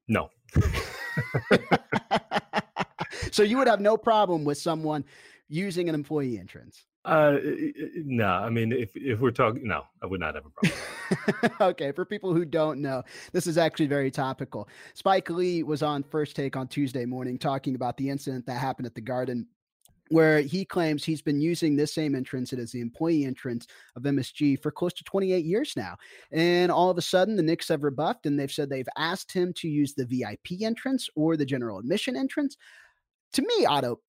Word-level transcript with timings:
no. 0.08 0.30
so 3.30 3.42
you 3.42 3.58
would 3.58 3.68
have 3.68 3.80
no 3.80 3.96
problem 3.96 4.44
with 4.44 4.58
someone 4.58 5.04
using 5.48 5.88
an 5.88 5.94
employee 5.94 6.38
entrance? 6.38 6.86
Uh, 7.04 7.36
no. 7.94 8.26
I 8.26 8.50
mean, 8.50 8.72
if 8.72 8.90
if 8.96 9.20
we're 9.20 9.30
talking, 9.30 9.66
no, 9.66 9.84
I 10.02 10.06
would 10.06 10.18
not 10.18 10.34
have 10.34 10.44
a 10.46 10.50
problem. 10.50 11.56
okay, 11.70 11.92
for 11.92 12.04
people 12.04 12.34
who 12.34 12.44
don't 12.44 12.82
know, 12.82 13.04
this 13.32 13.46
is 13.46 13.58
actually 13.58 13.86
very 13.86 14.10
topical. 14.10 14.68
Spike 14.94 15.30
Lee 15.30 15.62
was 15.62 15.82
on 15.82 16.02
First 16.02 16.34
Take 16.34 16.56
on 16.56 16.66
Tuesday 16.66 17.04
morning 17.04 17.38
talking 17.38 17.76
about 17.76 17.96
the 17.96 18.10
incident 18.10 18.44
that 18.46 18.58
happened 18.58 18.86
at 18.86 18.94
the 18.96 19.00
Garden 19.00 19.46
where 20.08 20.40
he 20.40 20.64
claims 20.64 21.04
he's 21.04 21.22
been 21.22 21.40
using 21.40 21.76
this 21.76 21.92
same 21.92 22.14
entrance 22.14 22.52
as 22.52 22.72
the 22.72 22.80
employee 22.80 23.24
entrance 23.24 23.66
of 23.96 24.02
MSG 24.02 24.62
for 24.62 24.70
close 24.70 24.92
to 24.94 25.04
28 25.04 25.44
years 25.44 25.74
now. 25.76 25.96
And 26.32 26.70
all 26.70 26.90
of 26.90 26.98
a 26.98 27.02
sudden, 27.02 27.36
the 27.36 27.42
Knicks 27.42 27.68
have 27.68 27.82
rebuffed 27.82 28.26
and 28.26 28.38
they've 28.38 28.50
said 28.50 28.68
they've 28.68 28.88
asked 28.96 29.32
him 29.32 29.52
to 29.54 29.68
use 29.68 29.94
the 29.94 30.06
VIP 30.06 30.62
entrance 30.62 31.08
or 31.16 31.36
the 31.36 31.46
general 31.46 31.78
admission 31.78 32.16
entrance. 32.16 32.56
To 33.34 33.42
me, 33.42 33.66
Otto, 33.66 34.00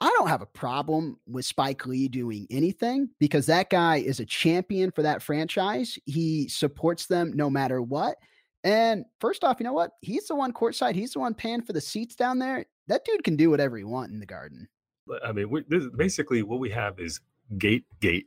I 0.00 0.10
don't 0.16 0.28
have 0.28 0.42
a 0.42 0.46
problem 0.46 1.18
with 1.26 1.44
Spike 1.44 1.86
Lee 1.86 2.08
doing 2.08 2.46
anything 2.50 3.10
because 3.18 3.46
that 3.46 3.68
guy 3.68 3.96
is 3.96 4.20
a 4.20 4.26
champion 4.26 4.92
for 4.92 5.02
that 5.02 5.22
franchise. 5.22 5.98
He 6.04 6.48
supports 6.48 7.06
them 7.06 7.32
no 7.34 7.50
matter 7.50 7.82
what. 7.82 8.16
And 8.62 9.04
first 9.20 9.42
off, 9.44 9.56
you 9.58 9.64
know 9.64 9.72
what? 9.72 9.92
He's 10.00 10.28
the 10.28 10.36
one 10.36 10.52
courtside. 10.52 10.94
He's 10.94 11.12
the 11.12 11.20
one 11.20 11.34
paying 11.34 11.62
for 11.62 11.72
the 11.72 11.80
seats 11.80 12.14
down 12.14 12.38
there. 12.38 12.66
That 12.86 13.04
dude 13.04 13.24
can 13.24 13.36
do 13.36 13.50
whatever 13.50 13.76
he 13.76 13.84
want 13.84 14.12
in 14.12 14.20
the 14.20 14.26
garden. 14.26 14.68
I 15.24 15.32
mean, 15.32 15.50
we, 15.50 15.64
this, 15.68 15.84
basically 15.96 16.42
what 16.42 16.60
we 16.60 16.70
have 16.70 16.98
is 16.98 17.20
gate, 17.56 17.84
gate. 18.00 18.26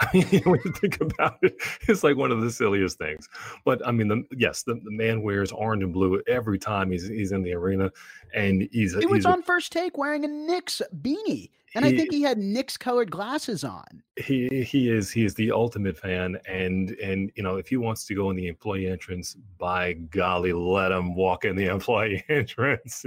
I 0.12 0.26
mean, 0.32 0.42
when 0.44 0.60
you 0.64 0.72
think 0.72 1.00
about 1.00 1.38
it, 1.42 1.56
it's 1.86 2.02
like 2.02 2.16
one 2.16 2.30
of 2.30 2.40
the 2.40 2.50
silliest 2.50 2.96
things. 2.96 3.28
But 3.64 3.86
I 3.86 3.92
mean, 3.92 4.08
the, 4.08 4.24
yes, 4.36 4.62
the, 4.62 4.74
the 4.74 4.90
man 4.90 5.22
wears 5.22 5.52
orange 5.52 5.82
and 5.82 5.92
blue 5.92 6.22
every 6.26 6.58
time 6.58 6.90
he's 6.90 7.06
he's 7.06 7.32
in 7.32 7.42
the 7.42 7.52
arena, 7.52 7.92
and 8.32 8.68
he's 8.72 8.96
he 8.96 9.04
was 9.06 9.16
he's 9.16 9.26
on 9.26 9.40
a, 9.40 9.42
first 9.42 9.72
take 9.72 9.98
wearing 9.98 10.24
a 10.24 10.28
Knicks 10.28 10.80
beanie, 11.02 11.50
and 11.74 11.84
he, 11.84 11.92
I 11.92 11.96
think 11.96 12.12
he 12.12 12.22
had 12.22 12.38
Knicks 12.38 12.78
colored 12.78 13.10
glasses 13.10 13.62
on. 13.62 14.02
He 14.16 14.62
he 14.62 14.90
is 14.90 15.10
he 15.10 15.24
is 15.24 15.34
the 15.34 15.52
ultimate 15.52 15.98
fan, 15.98 16.38
and 16.48 16.92
and 16.92 17.30
you 17.34 17.42
know 17.42 17.56
if 17.56 17.68
he 17.68 17.76
wants 17.76 18.06
to 18.06 18.14
go 18.14 18.30
in 18.30 18.36
the 18.36 18.46
employee 18.48 18.86
entrance, 18.86 19.36
by 19.58 19.92
golly, 19.92 20.54
let 20.54 20.92
him 20.92 21.14
walk 21.14 21.44
in 21.44 21.56
the 21.56 21.66
employee 21.70 22.24
entrance. 22.30 23.04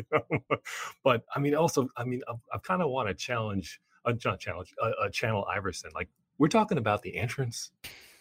but 1.03 1.23
I 1.35 1.39
mean, 1.39 1.55
also, 1.55 1.89
I 1.97 2.03
mean, 2.03 2.21
I, 2.27 2.33
I 2.53 2.57
kind 2.59 2.83
of 2.83 2.89
want 2.89 3.07
to 3.07 3.15
challenge, 3.15 3.81
uh, 4.05 4.13
not 4.23 4.39
challenge, 4.39 4.75
uh, 4.81 4.91
uh, 5.01 5.09
channel 5.09 5.45
Iverson, 5.51 5.89
like 5.95 6.09
we're 6.37 6.47
talking 6.47 6.77
about 6.77 7.01
the 7.01 7.15
entrance. 7.17 7.71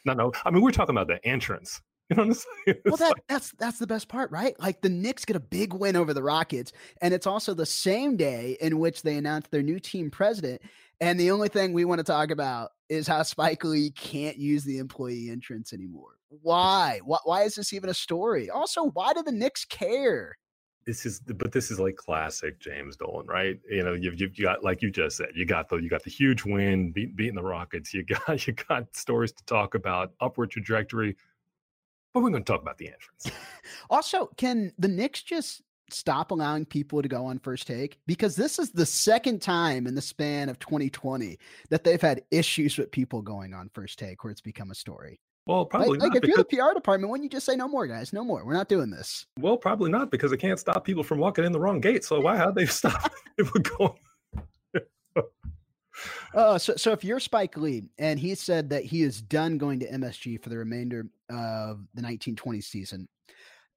No, 0.04 0.12
no. 0.14 0.32
I 0.44 0.50
mean, 0.50 0.62
we're 0.62 0.72
talking 0.72 0.94
about 0.94 1.08
the 1.08 1.24
entrance. 1.26 1.80
You 2.10 2.16
know 2.16 2.24
what 2.24 2.28
I'm 2.28 2.34
saying? 2.66 2.80
Well, 2.84 2.96
that, 2.98 3.08
like, 3.08 3.24
that's 3.26 3.52
that's 3.52 3.78
the 3.78 3.86
best 3.86 4.08
part, 4.08 4.30
right? 4.30 4.58
Like 4.60 4.82
the 4.82 4.90
Knicks 4.90 5.24
get 5.24 5.36
a 5.36 5.40
big 5.40 5.72
win 5.72 5.96
over 5.96 6.12
the 6.12 6.22
Rockets, 6.22 6.70
and 7.00 7.14
it's 7.14 7.26
also 7.26 7.54
the 7.54 7.64
same 7.64 8.18
day 8.18 8.58
in 8.60 8.80
which 8.80 9.00
they 9.00 9.16
announced 9.16 9.50
their 9.50 9.62
new 9.62 9.78
team 9.78 10.10
president. 10.10 10.60
And 11.00 11.18
the 11.18 11.30
only 11.30 11.48
thing 11.48 11.72
we 11.72 11.86
want 11.86 12.00
to 12.00 12.04
talk 12.04 12.30
about 12.30 12.72
is 12.90 13.06
how 13.06 13.22
Spike 13.22 13.64
Lee 13.64 13.92
can't 13.92 14.36
use 14.36 14.64
the 14.64 14.76
employee 14.76 15.30
entrance 15.30 15.72
anymore. 15.72 16.18
Why? 16.28 17.00
Why, 17.02 17.18
why 17.24 17.42
is 17.44 17.54
this 17.54 17.72
even 17.72 17.88
a 17.88 17.94
story? 17.94 18.50
Also, 18.50 18.90
why 18.90 19.14
do 19.14 19.22
the 19.22 19.32
Knicks 19.32 19.64
care? 19.64 20.36
This 20.84 21.06
is 21.06 21.20
but 21.20 21.52
this 21.52 21.70
is 21.70 21.78
like 21.78 21.96
classic 21.96 22.58
James 22.58 22.96
Dolan, 22.96 23.26
right? 23.26 23.58
You 23.68 23.82
know, 23.82 23.94
you've, 23.94 24.20
you've 24.20 24.36
got 24.36 24.62
like 24.64 24.82
you 24.82 24.90
just 24.90 25.16
said, 25.16 25.28
you 25.34 25.46
got 25.46 25.68
the 25.68 25.76
you 25.76 25.88
got 25.88 26.02
the 26.02 26.10
huge 26.10 26.44
win, 26.44 26.92
beat, 26.92 27.16
beating 27.16 27.34
the 27.34 27.42
Rockets. 27.42 27.92
You 27.94 28.04
got 28.04 28.46
you 28.46 28.54
got 28.68 28.94
stories 28.94 29.32
to 29.32 29.44
talk 29.44 29.74
about, 29.74 30.12
upward 30.20 30.50
trajectory. 30.50 31.16
But 32.12 32.22
we're 32.22 32.30
going 32.30 32.44
to 32.44 32.52
talk 32.52 32.60
about 32.60 32.76
the 32.76 32.88
entrance. 32.88 33.30
also, 33.90 34.28
can 34.36 34.72
the 34.78 34.88
Knicks 34.88 35.22
just 35.22 35.62
stop 35.90 36.30
allowing 36.30 36.66
people 36.66 37.00
to 37.00 37.08
go 37.08 37.24
on 37.24 37.38
first 37.38 37.66
take? 37.66 37.98
Because 38.06 38.36
this 38.36 38.58
is 38.58 38.70
the 38.70 38.84
second 38.84 39.40
time 39.40 39.86
in 39.86 39.94
the 39.94 40.02
span 40.02 40.50
of 40.50 40.58
2020 40.58 41.38
that 41.70 41.84
they've 41.84 42.00
had 42.00 42.22
issues 42.30 42.76
with 42.76 42.90
people 42.90 43.22
going 43.22 43.54
on 43.54 43.70
first 43.72 43.98
take 43.98 44.24
where 44.24 44.30
it's 44.30 44.42
become 44.42 44.70
a 44.70 44.74
story. 44.74 45.20
Well, 45.46 45.64
probably 45.64 45.98
like, 45.98 46.12
like 46.12 46.22
if 46.22 46.28
you're 46.28 46.36
the 46.36 46.44
PR 46.44 46.72
department, 46.74 47.10
wouldn't 47.10 47.24
you 47.24 47.30
just 47.30 47.46
say 47.46 47.56
no 47.56 47.66
more, 47.66 47.86
guys? 47.86 48.12
No 48.12 48.22
more. 48.24 48.44
We're 48.44 48.52
not 48.54 48.68
doing 48.68 48.90
this. 48.90 49.26
Well, 49.40 49.56
probably 49.56 49.90
not 49.90 50.10
because 50.10 50.30
it 50.30 50.38
can't 50.38 50.58
stop 50.58 50.84
people 50.84 51.02
from 51.02 51.18
walking 51.18 51.44
in 51.44 51.50
the 51.50 51.58
wrong 51.58 51.80
gate. 51.80 52.04
So 52.04 52.20
why 52.20 52.36
how 52.36 52.52
they 52.52 52.66
stop 52.66 53.12
people 53.36 53.60
going? 53.60 53.98
uh, 56.34 56.58
so 56.58 56.76
so 56.76 56.92
if 56.92 57.02
you're 57.02 57.18
Spike 57.18 57.56
Lee 57.56 57.82
and 57.98 58.20
he 58.20 58.36
said 58.36 58.70
that 58.70 58.84
he 58.84 59.02
is 59.02 59.20
done 59.20 59.58
going 59.58 59.80
to 59.80 59.90
MSG 59.90 60.40
for 60.42 60.48
the 60.48 60.58
remainder 60.58 61.00
of 61.28 61.78
the 61.94 62.02
1920 62.02 62.60
season, 62.60 63.08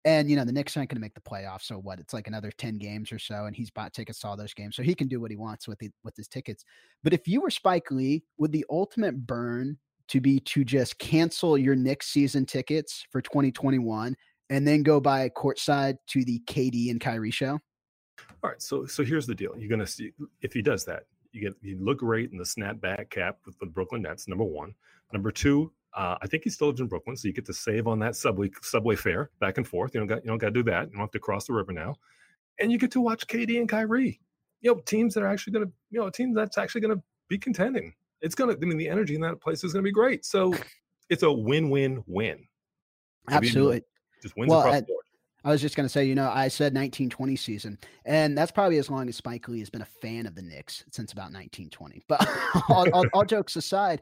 and 0.06 0.30
you 0.30 0.36
know 0.36 0.45
the 0.45 0.51
Knicks 0.51 0.78
aren't 0.78 0.92
going 0.92 0.98
to 0.98 1.01
make 1.01 1.16
the 1.16 1.22
playoffs, 1.22 1.63
so 1.63 1.80
what? 1.80 2.00
It's 2.00 2.13
like 2.13 2.28
another 2.28 2.51
10 2.51 2.78
games 2.78 3.12
or 3.12 3.18
so, 3.18 3.45
and 3.45 3.56
he's 3.56 3.72
bought 3.72 3.92
tickets 3.92 4.19
to 4.19 4.28
all 4.28 4.38
those 4.38 4.54
games, 4.54 4.75
so 4.75 4.84
he 4.84 4.94
can 4.94 5.07
do 5.07 5.19
what 5.19 5.31
he 5.31 5.38
wants 5.38 5.68
with 5.68 5.80
the, 5.80 5.90
with 6.04 6.16
his 6.16 6.28
tickets. 6.28 6.63
But 7.04 7.13
if 7.13 7.28
you 7.28 7.42
were 7.42 7.50
Spike 7.50 7.90
Lee, 7.90 8.24
would 8.38 8.51
the 8.51 8.66
ultimate 8.69 9.25
burn 9.25 9.80
to 10.10 10.22
be 10.22 10.40
to 10.42 10.63
just 10.63 10.98
cancel 11.00 11.57
your 11.57 11.75
Knicks 11.75 12.07
season 12.07 12.46
tickets 12.46 13.06
for 13.12 13.22
2021 13.22 14.16
and 14.50 14.68
then 14.68 14.84
go 14.84 15.00
buy 15.00 15.30
courtside 15.30 15.98
to 16.07 16.24
the 16.24 16.42
KD 16.48 16.92
and 16.92 17.02
Kyrie 17.02 17.31
show? 17.31 17.60
All 18.44 18.50
right, 18.50 18.62
so 18.62 18.86
so 18.86 19.04
here's 19.04 19.25
the 19.25 19.36
deal. 19.36 19.54
You're 19.57 19.69
gonna 19.69 19.88
see 19.88 20.12
if 20.42 20.54
he 20.54 20.62
does 20.62 20.86
that, 20.86 21.04
you 21.36 21.42
get 21.42 21.56
you 21.62 21.78
look 21.80 22.00
great 22.00 22.31
in 22.31 22.38
the 22.38 22.44
snapback 22.44 23.10
cap 23.10 23.40
with 23.46 23.60
the 23.60 23.66
Brooklyn 23.66 24.02
Nets. 24.02 24.28
Number 24.28 24.46
one, 24.46 24.74
number 25.12 25.31
two. 25.31 25.72
Uh, 25.94 26.18
I 26.22 26.28
think 26.28 26.44
he 26.44 26.50
still 26.50 26.68
lives 26.68 26.81
in 26.81 26.88
Brooklyn, 26.88 27.16
so 27.16 27.28
you 27.28 27.34
get 27.34 27.46
to 27.46 27.54
save 27.54 27.88
on 27.88 28.00
that 28.00 28.16
subway 28.16 28.50
subway 28.62 28.96
fare 28.96 29.30
back 29.40 29.57
and 29.57 29.68
forth. 29.68 29.94
You 29.94 30.02
don't 30.02 30.07
got 30.07 30.24
you 30.24 30.30
don't 30.30 30.38
got 30.38 30.48
to 30.48 30.52
do 30.52 30.63
that. 30.63 30.88
You 30.88 30.92
don't 30.94 31.02
have 31.02 31.12
to 31.12 31.19
cross 31.19 31.48
the 31.48 31.54
river 31.54 31.74
now, 31.74 31.96
and 32.60 32.72
you 32.72 32.78
get 32.78 32.92
to 32.92 33.02
watch 33.02 33.28
KD 33.28 33.60
and 33.60 33.69
Kyrie. 33.69 34.19
You 34.62 34.74
know, 34.74 34.81
teams 34.81 35.13
that 35.13 35.24
are 35.24 35.28
actually 35.28 35.54
to 35.60 35.72
you 35.92 36.00
know 36.00 36.10
teams 36.10 36.36
that's 36.36 36.57
actually 36.57 36.81
to 36.81 37.02
be 37.30 37.38
contending. 37.38 37.94
It's 38.25 38.36
gonna. 38.36 38.54
I 38.54 38.66
mean, 38.66 38.77
the 38.77 38.89
energy 38.89 39.16
in 39.16 39.22
that 39.22 39.39
place 39.39 39.63
is 39.63 39.72
gonna 39.72 39.83
be 39.83 39.92
great. 39.92 40.25
So 40.25 40.54
it's 41.10 41.24
a 41.24 41.31
win-win-win. 41.31 42.45
Absolutely. 43.30 43.81
Just 44.22 44.36
wins 44.36 44.50
well, 44.50 44.62
across 44.62 44.80
the 44.81 44.86
board. 44.88 45.06
I 45.44 45.51
was 45.51 45.62
just 45.62 45.75
going 45.75 45.86
to 45.86 45.89
say, 45.89 46.06
you 46.06 46.16
know, 46.16 46.31
I 46.33 46.48
said 46.48 46.74
1920 46.74 47.36
season, 47.36 47.77
and 48.04 48.36
that's 48.36 48.51
probably 48.51 48.80
as 48.80 48.89
long 48.89 49.07
as 49.07 49.16
Spike 49.16 49.48
Lee 49.48 49.60
has 49.60 49.69
been 49.69 49.83
a 49.83 49.88
fan 50.01 50.25
of 50.25 50.33
the 50.33 50.42
Knicks 50.42 50.83
since 50.89 51.13
about 51.13 51.31
1920. 51.31 52.04
But 52.07 52.27
all, 52.69 52.89
all, 52.92 53.06
all, 53.13 53.24
jokes 53.24 53.56
aside, 53.56 54.01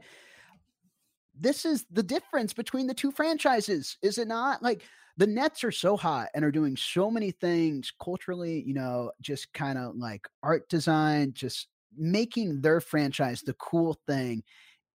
this 1.38 1.66
is 1.66 1.84
the 1.90 2.02
difference 2.02 2.54
between 2.54 2.86
the 2.86 2.94
two 2.94 3.12
franchises, 3.12 3.98
is 4.00 4.16
it 4.16 4.26
not? 4.26 4.62
Like 4.62 4.84
the 5.18 5.26
Nets 5.26 5.64
are 5.64 5.70
so 5.70 5.98
hot 5.98 6.28
and 6.34 6.46
are 6.46 6.50
doing 6.50 6.78
so 6.78 7.10
many 7.10 7.30
things 7.30 7.92
culturally, 8.02 8.64
you 8.66 8.72
know, 8.72 9.12
just 9.20 9.52
kind 9.52 9.76
of 9.76 9.96
like 9.96 10.26
art 10.42 10.66
design, 10.70 11.34
just 11.34 11.68
making 11.96 12.60
their 12.60 12.80
franchise 12.80 13.42
the 13.42 13.54
cool 13.54 13.98
thing 14.06 14.42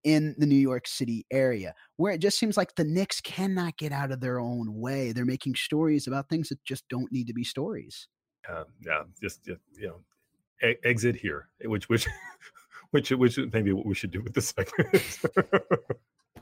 in 0.03 0.35
the 0.37 0.45
New 0.45 0.55
York 0.55 0.87
City 0.87 1.25
area, 1.31 1.73
where 1.97 2.13
it 2.13 2.21
just 2.21 2.39
seems 2.39 2.55
like 2.57 2.75
the 2.75 2.83
Knicks 2.83 3.19
cannot 3.21 3.77
get 3.77 3.91
out 3.91 4.11
of 4.11 4.21
their 4.21 4.39
own 4.39 4.79
way. 4.79 5.11
They're 5.11 5.25
making 5.25 5.55
stories 5.55 6.07
about 6.07 6.29
things 6.29 6.49
that 6.49 6.63
just 6.63 6.87
don't 6.89 7.11
need 7.11 7.27
to 7.27 7.33
be 7.33 7.43
stories. 7.43 8.07
Uh, 8.47 8.63
yeah, 8.85 9.03
just, 9.21 9.43
just 9.43 9.59
you 9.77 9.87
know, 9.87 10.67
e- 10.69 10.77
exit 10.83 11.15
here, 11.15 11.49
which 11.65 11.89
which 11.89 12.07
which 12.91 13.11
which 13.11 13.37
maybe 13.51 13.73
what 13.73 13.85
we 13.85 13.95
should 13.95 14.11
do 14.11 14.21
with 14.21 14.33
this 14.33 14.53
segment. 14.55 15.19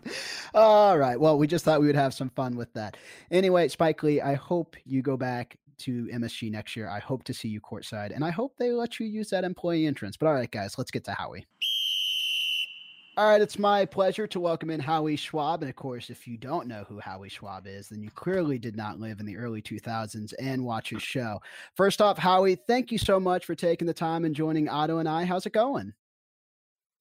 All 0.54 0.98
right. 0.98 1.20
Well, 1.20 1.38
we 1.38 1.48
just 1.48 1.66
thought 1.66 1.82
we 1.82 1.88
would 1.88 1.96
have 1.96 2.14
some 2.14 2.30
fun 2.30 2.56
with 2.56 2.72
that. 2.74 2.96
Anyway, 3.32 3.68
Spike 3.68 4.02
Lee, 4.04 4.22
I 4.22 4.36
hope 4.36 4.76
you 4.86 5.02
go 5.02 5.18
back 5.18 5.58
to 5.80 6.06
MSG 6.06 6.52
next 6.52 6.76
year. 6.76 6.90
I 6.90 7.00
hope 7.00 7.24
to 7.26 7.34
see 7.34 7.48
you 7.48 7.62
courtside, 7.62 8.14
and 8.14 8.24
I 8.24 8.32
hope 8.32 8.56
they 8.58 8.72
let 8.72 9.00
you 9.00 9.06
use 9.06 9.30
that 9.30 9.44
employee 9.44 9.86
entrance. 9.86 10.18
But 10.18 10.28
all 10.28 10.34
right, 10.34 10.50
guys, 10.50 10.78
let's 10.78 10.92
get 10.92 11.04
to 11.06 11.14
Howie. 11.14 11.46
All 13.18 13.28
right, 13.28 13.42
it's 13.42 13.58
my 13.58 13.84
pleasure 13.84 14.28
to 14.28 14.40
welcome 14.40 14.70
in 14.70 14.80
Howie 14.80 15.16
Schwab. 15.16 15.64
And 15.64 15.70
of 15.72 15.76
course, 15.76 16.12
if 16.12 16.28
you 16.28 16.38
don't 16.38 16.68
know 16.68 16.86
who 16.88 17.00
Howie 17.00 17.30
Schwab 17.30 17.66
is, 17.66 17.90
then 17.90 18.04
you 18.04 18.12
clearly 18.12 18.60
did 18.60 18.78
not 18.78 19.00
live 19.00 19.20
in 19.20 19.26
the 19.26 19.38
early 19.38 19.60
2000s 19.60 20.34
and 20.40 20.64
watch 20.64 20.92
his 20.92 21.02
show. 21.02 21.42
First 21.76 22.00
off, 22.00 22.20
Howie, 22.20 22.54
thank 22.54 22.92
you 22.92 23.00
so 23.00 23.20
much 23.20 23.46
for 23.46 23.56
taking 23.56 23.88
the 23.88 23.94
time 23.94 24.24
and 24.24 24.36
joining 24.36 24.70
Otto 24.70 25.00
and 25.00 25.10
I. 25.10 25.26
How's 25.26 25.48
it 25.48 25.54
going? 25.54 25.94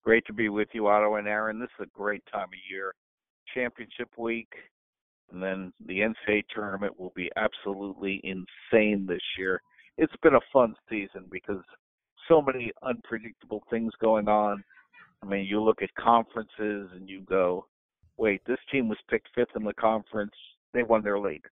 Great 0.07 0.25
to 0.27 0.33
be 0.33 0.49
with 0.49 0.69
you, 0.73 0.87
Otto 0.87 1.17
and 1.17 1.29
Aaron. 1.29 1.61
This 1.61 1.69
is 1.79 1.85
a 1.85 1.99
great 1.99 2.23
time 2.33 2.45
of 2.45 2.71
year. 2.71 2.95
Championship 3.53 4.09
week, 4.17 4.49
and 5.33 5.43
then 5.43 5.73
the 5.87 6.01
NCAA 6.01 6.45
tournament 6.55 6.99
will 6.99 7.13
be 7.15 7.31
absolutely 7.37 8.21
insane 8.25 9.07
this 9.07 9.23
year. 9.39 9.61
It's 9.99 10.17
been 10.23 10.35
a 10.35 10.41
fun 10.53 10.75
season 10.89 11.25
because 11.31 11.63
so 12.29 12.43
many 12.43 12.73
unpredictable 12.83 13.63
things 13.71 13.93
going 14.01 14.29
on. 14.29 14.63
I 15.23 15.27
mean, 15.27 15.47
you 15.47 15.63
look 15.63 15.83
at 15.83 15.95
conferences 15.95 16.91
and 16.95 17.09
you 17.09 17.23
go, 17.23 17.67
wait, 18.17 18.43
this 18.47 18.59
team 18.71 18.89
was 18.89 18.99
picked 19.09 19.29
fifth 19.35 19.57
in 19.57 19.65
the 19.65 19.75
conference. 19.75 20.35
They 20.73 20.83
won 20.83 21.03
their 21.03 21.19
league. 21.19 21.47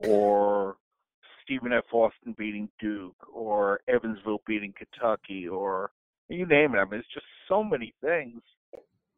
Or 0.00 0.76
Stephen 1.42 1.72
F. 1.72 1.84
Austin 1.92 2.34
beating 2.36 2.68
Duke, 2.80 3.16
or 3.32 3.80
Evansville 3.88 4.42
beating 4.46 4.72
Kentucky, 4.76 5.48
or 5.48 5.90
you 6.28 6.46
name 6.46 6.74
it. 6.74 6.78
I 6.78 6.84
mean, 6.84 7.00
it's 7.00 7.08
just 7.12 7.26
so 7.48 7.62
many 7.62 7.92
things, 8.00 8.40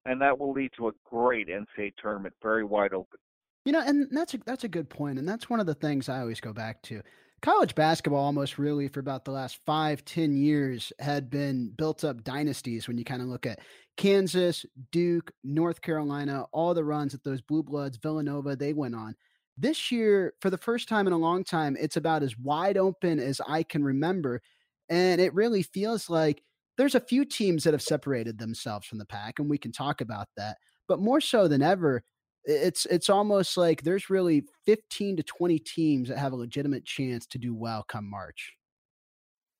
and 0.05 0.21
that 0.21 0.39
will 0.39 0.53
lead 0.53 0.71
to 0.77 0.89
a 0.89 0.93
great 1.05 1.49
NCAA 1.49 1.93
tournament, 2.01 2.35
very 2.43 2.65
wide 2.65 2.93
open. 2.93 3.19
You 3.65 3.73
know, 3.73 3.81
and 3.81 4.09
that's 4.11 4.35
a, 4.35 4.39
that's 4.45 4.65
a 4.65 4.69
good 4.69 4.91
point, 4.91 5.19
and 5.19 5.29
that's 5.29 5.49
one 5.49 5.61
of 5.61 5.67
the 5.67 5.75
things 5.75 6.09
I 6.09 6.21
always 6.21 6.41
go 6.41 6.53
back 6.53 6.83
to. 6.83 7.03
College 7.41 7.75
basketball, 7.75 8.25
almost 8.25 8.59
really 8.59 8.89
for 8.89 9.01
about 9.01 9.25
the 9.25 9.31
last 9.31 9.59
five, 9.67 10.05
ten 10.05 10.37
years, 10.37 10.93
had 10.99 11.31
been 11.31 11.71
built 11.77 12.05
up 12.05 12.25
dynasties. 12.25 12.89
When 12.89 12.99
you 12.99 13.05
kind 13.05 13.23
of 13.23 13.29
look 13.29 13.47
at 13.47 13.61
Kansas, 13.97 14.65
Duke, 14.93 15.33
North 15.43 15.81
Carolina, 15.81 16.47
all 16.53 16.75
the 16.75 16.85
runs 16.85 17.13
that 17.13 17.25
those 17.25 17.41
blue 17.41 17.63
bloods, 17.63 17.99
Villanova, 17.99 18.57
they 18.57 18.73
went 18.73 18.95
on. 18.95 19.15
This 19.57 19.91
year, 19.91 20.35
for 20.41 20.51
the 20.51 20.59
first 20.59 20.89
time 20.89 21.07
in 21.07 21.13
a 21.13 21.19
long 21.19 21.45
time, 21.45 21.77
it's 21.79 21.97
about 21.97 22.23
as 22.23 22.37
wide 22.39 22.77
open 22.77 23.19
as 23.19 23.41
I 23.47 23.63
can 23.63 23.85
remember, 23.85 24.43
and 24.89 25.21
it 25.21 25.35
really 25.35 25.63
feels 25.63 26.11
like 26.11 26.43
there's 26.77 26.95
a 26.95 27.01
few 27.01 27.25
teams 27.25 27.65
that 27.65 27.75
have 27.75 27.83
separated 27.83 28.39
themselves 28.39 28.87
from 28.87 28.99
the 28.99 29.07
pack, 29.07 29.39
and 29.39 29.49
we 29.49 29.59
can 29.59 29.73
talk 29.73 30.01
about 30.01 30.29
that. 30.37 30.59
But 30.89 30.99
more 31.01 31.21
so 31.21 31.47
than 31.49 31.63
ever, 31.63 32.03
it's 32.45 32.87
it's 32.87 33.09
almost 33.09 33.57
like 33.57 33.83
there's 33.83 34.11
really 34.11 34.45
15 34.67 35.17
to 35.17 35.23
20 35.23 35.59
teams 35.59 36.09
that 36.09 36.19
have 36.19 36.33
a 36.33 36.37
legitimate 36.37 36.85
chance 36.85 37.27
to 37.27 37.39
do 37.39 37.55
well 37.55 37.85
come 37.89 38.09
March. 38.09 38.55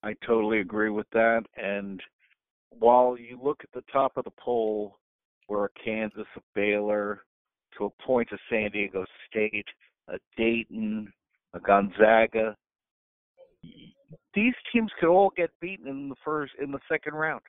I 0.03 0.15
totally 0.27 0.61
agree 0.61 0.91
with 0.91 1.07
that. 1.13 1.45
And 1.57 2.01
while 2.71 3.17
you 3.19 3.39
look 3.43 3.61
at 3.63 3.73
the 3.73 3.85
top 3.91 4.13
of 4.17 4.25
the 4.25 4.33
poll, 4.39 4.99
where 5.47 5.71
Kansas, 5.83 6.27
a 6.37 6.41
Baylor, 6.55 7.23
to 7.79 7.87
a 7.87 8.03
point 8.03 8.29
of 8.33 8.39
San 8.51 8.71
Diego 8.71 9.05
State, 9.29 9.67
a 10.09 10.19
Dayton, 10.37 11.13
a 11.55 11.61
Gonzaga, 11.61 12.55
these 14.35 14.55
teams 14.73 14.91
could 15.01 15.09
all 15.09 15.33
get 15.37 15.51
beaten 15.61 15.89
in 15.89 16.09
the 16.09 16.17
first 16.25 16.53
in 16.63 16.71
the 16.71 16.81
second 16.91 17.15
round. 17.15 17.43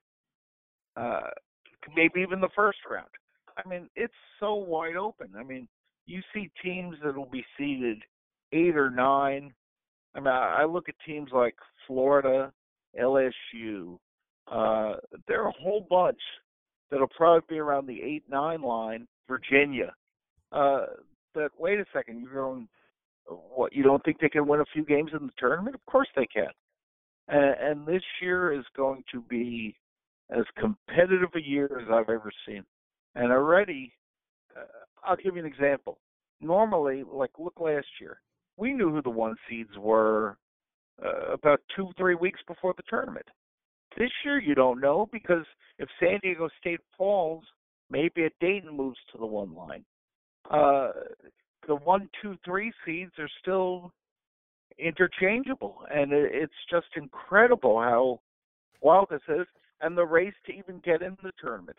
Uh, 0.96 1.30
maybe 1.96 2.22
even 2.22 2.40
the 2.40 2.50
first 2.56 2.80
round. 2.90 3.10
I 3.58 3.68
mean, 3.68 3.90
it's 3.96 4.14
so 4.40 4.54
wide 4.56 4.96
open. 4.96 5.30
I 5.38 5.44
mean, 5.44 5.68
you 6.06 6.22
see 6.34 6.52
teams 6.64 6.96
that'll 7.04 7.30
be 7.30 7.46
seeded 7.58 7.98
eight 8.52 8.76
or 8.76 8.90
nine. 8.90 9.54
I 10.14 10.20
mean, 10.20 10.28
I 10.28 10.66
look 10.66 10.90
at 10.90 10.96
teams 11.06 11.30
like 11.34 11.56
Florida, 11.88 12.52
LSU. 13.00 13.98
Uh, 14.52 14.96
there 15.28 15.44
are 15.44 15.50
a 15.50 15.62
whole 15.62 15.86
bunch 15.90 16.20
that'll 16.92 17.08
probably 17.08 17.56
be 17.56 17.60
around 17.60 17.88
the 17.88 18.02
eight 18.02 18.24
nine 18.30 18.62
line. 18.62 19.08
Virginia. 19.28 19.94
Uh, 20.52 20.86
that 21.34 21.50
wait 21.58 21.80
a 21.80 21.86
second, 21.94 22.22
you're 22.22 22.34
going. 22.34 22.68
What 23.28 23.74
you 23.74 23.82
don't 23.82 24.04
think 24.06 24.20
they 24.20 24.30
can 24.30 24.48
win 24.48 24.60
a 24.60 24.66
few 24.72 24.86
games 24.86 25.12
in 25.20 25.26
the 25.26 25.34
tournament? 25.40 25.76
Of 25.76 25.84
course 25.88 26.08
they 26.16 26.28
can. 26.28 26.50
And, 27.28 27.56
and 27.60 27.88
this 27.88 28.04
year 28.22 28.54
is 28.54 28.64
going 28.78 29.04
to 29.12 29.22
be 29.22 29.76
as 30.30 30.44
competitive 30.60 31.30
a 31.36 31.42
year 31.42 31.66
as 31.82 31.88
I've 31.92 32.10
ever 32.10 32.32
seen. 32.48 32.64
And 33.16 33.32
already, 33.32 33.94
uh, 34.56 34.66
I'll 35.04 35.16
give 35.16 35.36
you 35.36 35.42
an 35.42 35.48
example. 35.48 36.00
Normally, 36.42 37.04
like 37.10 37.32
look 37.40 37.60
last 37.60 37.88
year, 38.00 38.20
we 38.58 38.74
knew 38.74 38.92
who 38.92 39.02
the 39.02 39.10
one 39.10 39.36
seeds 39.50 39.78
were 39.78 40.38
uh, 41.04 41.34
about 41.34 41.62
two, 41.76 41.90
three 41.98 42.16
weeks 42.16 42.40
before 42.48 42.74
the 42.76 42.84
tournament. 42.90 43.26
This 43.98 44.12
year, 44.26 44.40
you 44.40 44.56
don't 44.56 44.82
know 44.82 45.08
because 45.12 45.46
if 45.80 45.88
San 46.00 46.20
Diego 46.22 46.50
State 46.60 46.82
falls, 46.98 47.44
maybe 47.90 48.26
a 48.26 48.30
Dayton 48.42 48.76
moves 48.76 48.98
to 49.12 49.18
the 49.18 49.26
one 49.26 49.54
line. 49.56 49.86
Uh, 50.50 50.92
the 51.68 51.76
one, 51.76 52.10
two, 52.22 52.36
three 52.44 52.72
seeds 52.86 53.14
are 53.18 53.30
still 53.42 53.92
interchangeable, 54.78 55.80
and 55.94 56.12
it's 56.12 56.54
just 56.70 56.88
incredible 56.96 57.80
how 57.80 58.20
wild 58.82 59.08
this 59.10 59.22
is, 59.30 59.48
and 59.82 59.98
the 59.98 60.06
race 60.06 60.34
to 60.46 60.54
even 60.54 60.80
get 60.84 61.02
in 61.02 61.18
the 61.24 61.32
tournament. 61.42 61.78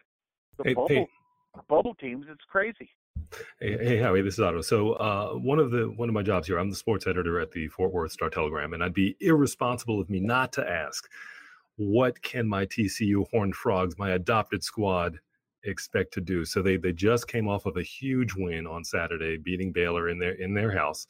The 0.59 0.65
hey, 0.65 0.75
bubble. 0.75 1.07
Bubble 1.69 1.95
teams, 1.95 2.27
it's 2.29 2.45
crazy. 2.49 2.91
Hey, 3.61 3.77
hey, 3.79 3.97
Howie, 3.99 4.23
this 4.23 4.35
is 4.35 4.41
Otto. 4.41 4.61
So, 4.61 4.93
uh, 4.95 5.31
one 5.33 5.59
of 5.59 5.71
the 5.71 5.91
one 5.97 6.09
of 6.09 6.15
my 6.15 6.23
jobs 6.23 6.47
here, 6.47 6.59
I'm 6.59 6.71
the 6.71 6.77
sports 6.77 7.07
editor 7.07 7.41
at 7.41 7.51
the 7.51 7.69
Fort 7.69 7.93
Worth 7.93 8.13
Star 8.13 8.31
Telegram, 8.31 8.73
and 8.73 8.85
I'd 8.85 8.95
be 8.95 9.17
irresponsible 9.21 10.01
of 10.01 10.09
me 10.11 10.21
not 10.21 10.53
to 10.55 10.69
ask, 10.69 11.09
what 11.77 12.23
can 12.23 12.47
my 12.47 12.67
TCU 12.67 13.27
Horned 13.31 13.57
Frogs, 13.57 13.99
my 13.99 14.11
adopted 14.11 14.63
squad, 14.63 15.19
expect 15.65 16.13
to 16.15 16.21
do? 16.21 16.45
So 16.45 16.63
they 16.63 16.77
they 16.77 16.93
just 16.93 17.27
came 17.29 17.49
off 17.49 17.67
of 17.67 17.77
a 17.77 17.83
huge 17.83 18.35
win 18.37 18.67
on 18.67 18.85
Saturday, 18.85 19.39
beating 19.39 19.73
Baylor 19.73 20.09
in 20.09 20.19
their 20.19 20.35
in 20.35 20.55
their 20.55 20.71
house 20.71 21.07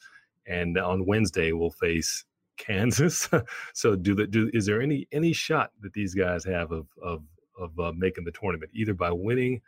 and 0.47 0.77
on 0.77 1.05
Wednesday 1.05 1.51
we'll 1.51 1.69
face 1.69 2.25
Kansas. 2.57 3.29
so, 3.73 3.95
do 3.95 4.15
the 4.15 4.25
do 4.25 4.49
is 4.51 4.65
there 4.65 4.81
any 4.81 5.07
any 5.11 5.31
shot 5.31 5.71
that 5.81 5.93
these 5.93 6.15
guys 6.15 6.43
have 6.43 6.71
of 6.71 6.87
of 7.03 7.21
of 7.59 7.79
uh, 7.79 7.91
making 7.95 8.23
the 8.23 8.31
tournament, 8.31 8.71
either 8.73 8.95
by 8.95 9.11
winning 9.11 9.61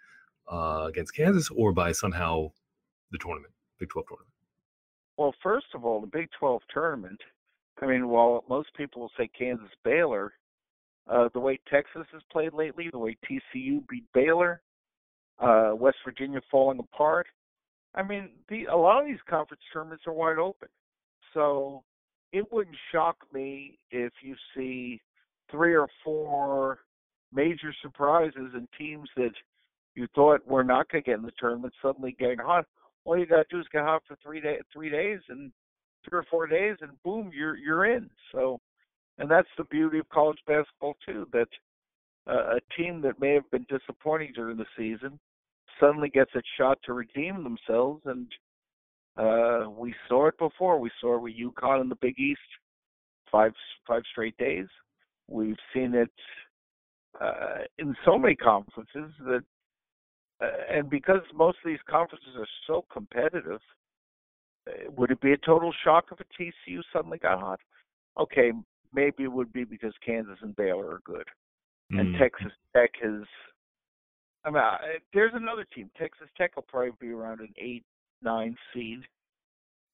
uh, 0.52 0.86
against 0.88 1.16
Kansas 1.16 1.50
or 1.56 1.72
by 1.72 1.92
somehow 1.92 2.52
the 3.12 3.18
tournament, 3.18 3.54
Big 3.80 3.90
Twelve 3.90 4.08
tournament? 4.08 4.34
Well, 5.18 5.34
first 5.44 5.68
of 5.74 5.86
all, 5.86 6.02
the 6.02 6.08
Big 6.08 6.30
Twelve 6.38 6.62
tournament. 6.74 7.20
I 7.82 7.86
mean, 7.86 8.10
while 8.10 8.44
most 8.50 8.70
people 8.76 9.02
will 9.02 9.12
say 9.18 9.30
Kansas 9.38 9.70
Baylor, 9.84 10.34
uh, 11.10 11.30
the 11.34 11.40
way 11.40 11.60
Texas 11.72 12.06
has 12.12 12.22
played 12.32 12.54
lately, 12.54 12.90
the 12.92 13.00
way 13.00 13.18
TCU 13.26 13.88
beat 13.88 14.06
Baylor, 14.14 14.62
uh, 15.40 15.72
West 15.76 15.98
Virginia 16.06 16.42
falling 16.52 16.80
apart, 16.80 17.28
I 17.96 18.04
mean, 18.04 18.30
the 18.50 18.66
a 18.66 18.76
lot 18.76 19.02
of 19.02 19.08
these 19.08 19.20
conference 19.30 19.64
tournaments 19.74 20.04
are 20.06 20.14
wide 20.14 20.38
open. 20.38 20.70
So 21.34 21.84
it 22.32 22.52
wouldn't 22.52 22.76
shock 22.92 23.18
me 23.34 23.80
if 23.92 24.14
you 24.22 24.36
see 24.56 25.02
three 25.50 25.76
or 25.76 25.88
four 26.04 26.80
major 27.34 27.74
surprises 27.82 28.52
and 28.54 28.68
teams 28.78 29.10
that 29.16 29.32
you 29.96 30.08
thought 30.16 30.42
we're 30.48 30.64
not 30.64 30.90
going 30.90 31.04
to 31.04 31.10
get 31.10 31.18
in 31.18 31.26
the 31.26 31.32
tournament 31.40 31.74
suddenly 31.82 32.16
getting 32.20 32.40
hot. 32.40 32.66
All 33.06 33.18
you 33.18 33.26
got 33.26 33.50
to 33.50 33.56
do 33.56 33.60
is 33.60 33.68
get 33.72 33.84
hot 33.84 34.04
for 34.08 34.18
three 34.24 34.42
day, 34.42 34.58
three 34.72 34.90
days 34.90 35.20
and 35.30 35.52
three 36.08 36.20
or 36.20 36.26
four 36.30 36.48
days, 36.48 36.78
and 36.82 36.92
boom, 37.04 37.32
you're 37.34 37.58
you're 37.58 37.86
in. 37.86 38.10
So, 38.32 38.60
and 39.18 39.30
that's 39.30 39.48
the 39.58 39.64
beauty 39.66 40.00
of 40.00 40.10
college 40.10 40.40
basketball 40.48 40.96
too. 41.06 41.28
That 41.34 41.48
uh, 42.28 42.58
a 42.58 42.60
team 42.78 43.02
that 43.02 43.20
may 43.20 43.34
have 43.34 43.50
been 43.52 43.66
disappointing 43.70 44.34
during 44.36 44.58
the 44.58 44.66
season 44.78 45.20
suddenly 45.80 46.10
gets 46.10 46.32
a 46.36 46.42
shot 46.58 46.78
to 46.84 46.94
redeem 46.94 47.44
themselves, 47.44 48.02
and 48.06 48.28
uh, 49.18 49.70
we 49.70 49.94
saw 50.08 50.28
it 50.28 50.38
before. 50.38 50.80
We 50.80 50.92
saw 51.02 51.16
it 51.16 51.22
with 51.22 51.34
UConn 51.34 51.82
in 51.82 51.90
the 51.90 51.96
Big 51.96 52.20
East 52.20 52.40
five 53.32 53.54
five 53.88 54.04
straight 54.12 54.38
days. 54.38 54.68
We've 55.28 55.58
seen 55.74 55.94
it 55.94 56.12
uh, 57.20 57.60
in 57.78 57.96
so 58.06 58.18
many 58.18 58.36
conferences 58.36 59.12
that, 59.26 59.44
and 60.42 60.90
because 60.90 61.22
most 61.34 61.58
of 61.64 61.68
these 61.68 61.80
conferences 61.90 62.36
are 62.38 62.48
so 62.68 62.86
competitive, 62.92 63.60
uh, 64.68 64.92
would 64.96 65.12
it 65.12 65.22
be 65.22 65.34
a 65.34 65.38
total 65.38 65.74
shock 65.84 66.06
if 66.12 66.20
a 66.20 66.42
TCU 66.42 66.82
suddenly 66.94 67.18
got 67.18 67.40
hot? 67.40 67.60
Okay, 68.20 68.52
maybe 68.94 69.24
it 69.24 69.32
would 69.32 69.52
be 69.52 69.64
because 69.64 69.94
Kansas 70.06 70.38
and 70.42 70.56
Baylor 70.56 70.88
are 70.88 71.02
good, 71.04 71.28
mm. 71.92 72.00
and 72.00 72.16
Texas 72.18 72.52
Tech 72.76 72.92
is. 73.04 73.24
I 74.46 74.52
mean, 74.52 74.64
there's 75.14 75.34
another 75.36 75.66
team. 75.76 75.92
Texas 75.98 76.28
Tech 76.38 76.56
will 76.56 76.66
probably 76.70 76.92
be 77.00 77.10
around 77.10 77.42
an 77.42 77.54
eight, 77.58 77.84
nine 78.22 78.56
seed. 78.74 79.02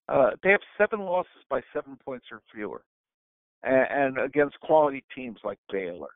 Uh, 0.07 0.31
they 0.43 0.51
have 0.51 0.61
seven 0.77 0.99
losses 0.99 1.43
by 1.49 1.61
seven 1.73 1.97
points 2.05 2.27
or 2.31 2.41
fewer, 2.53 2.83
and, 3.63 4.15
and 4.17 4.25
against 4.25 4.59
quality 4.59 5.03
teams 5.15 5.39
like 5.43 5.57
Baylor 5.71 6.09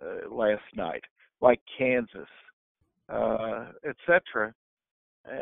uh, 0.00 0.28
last 0.30 0.62
night, 0.76 1.02
like 1.40 1.60
Kansas, 1.78 2.28
uh, 3.10 3.66
etc. 3.84 4.54
Uh, 5.26 5.32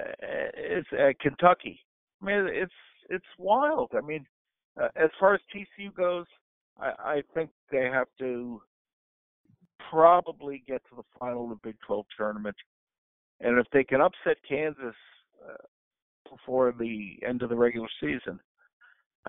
it's 0.54 0.88
uh, 0.92 1.12
Kentucky. 1.20 1.80
I 2.22 2.24
mean, 2.24 2.48
it's 2.48 2.72
it's 3.08 3.24
wild. 3.38 3.92
I 3.96 4.00
mean, 4.00 4.26
uh, 4.80 4.88
as 4.96 5.10
far 5.18 5.34
as 5.34 5.40
TCU 5.54 5.94
goes, 5.94 6.26
I, 6.80 6.92
I 6.98 7.22
think 7.34 7.50
they 7.70 7.84
have 7.84 8.08
to 8.18 8.60
probably 9.90 10.62
get 10.66 10.82
to 10.90 10.96
the 10.96 11.02
final 11.18 11.44
of 11.44 11.50
the 11.50 11.68
Big 11.68 11.76
12 11.86 12.04
tournament, 12.16 12.56
and 13.40 13.58
if 13.58 13.66
they 13.72 13.84
can 13.84 14.00
upset 14.00 14.36
Kansas 14.48 14.94
uh, 15.48 16.30
before 16.30 16.74
the 16.78 17.18
end 17.26 17.42
of 17.42 17.48
the 17.48 17.56
regular 17.56 17.88
season, 18.00 18.38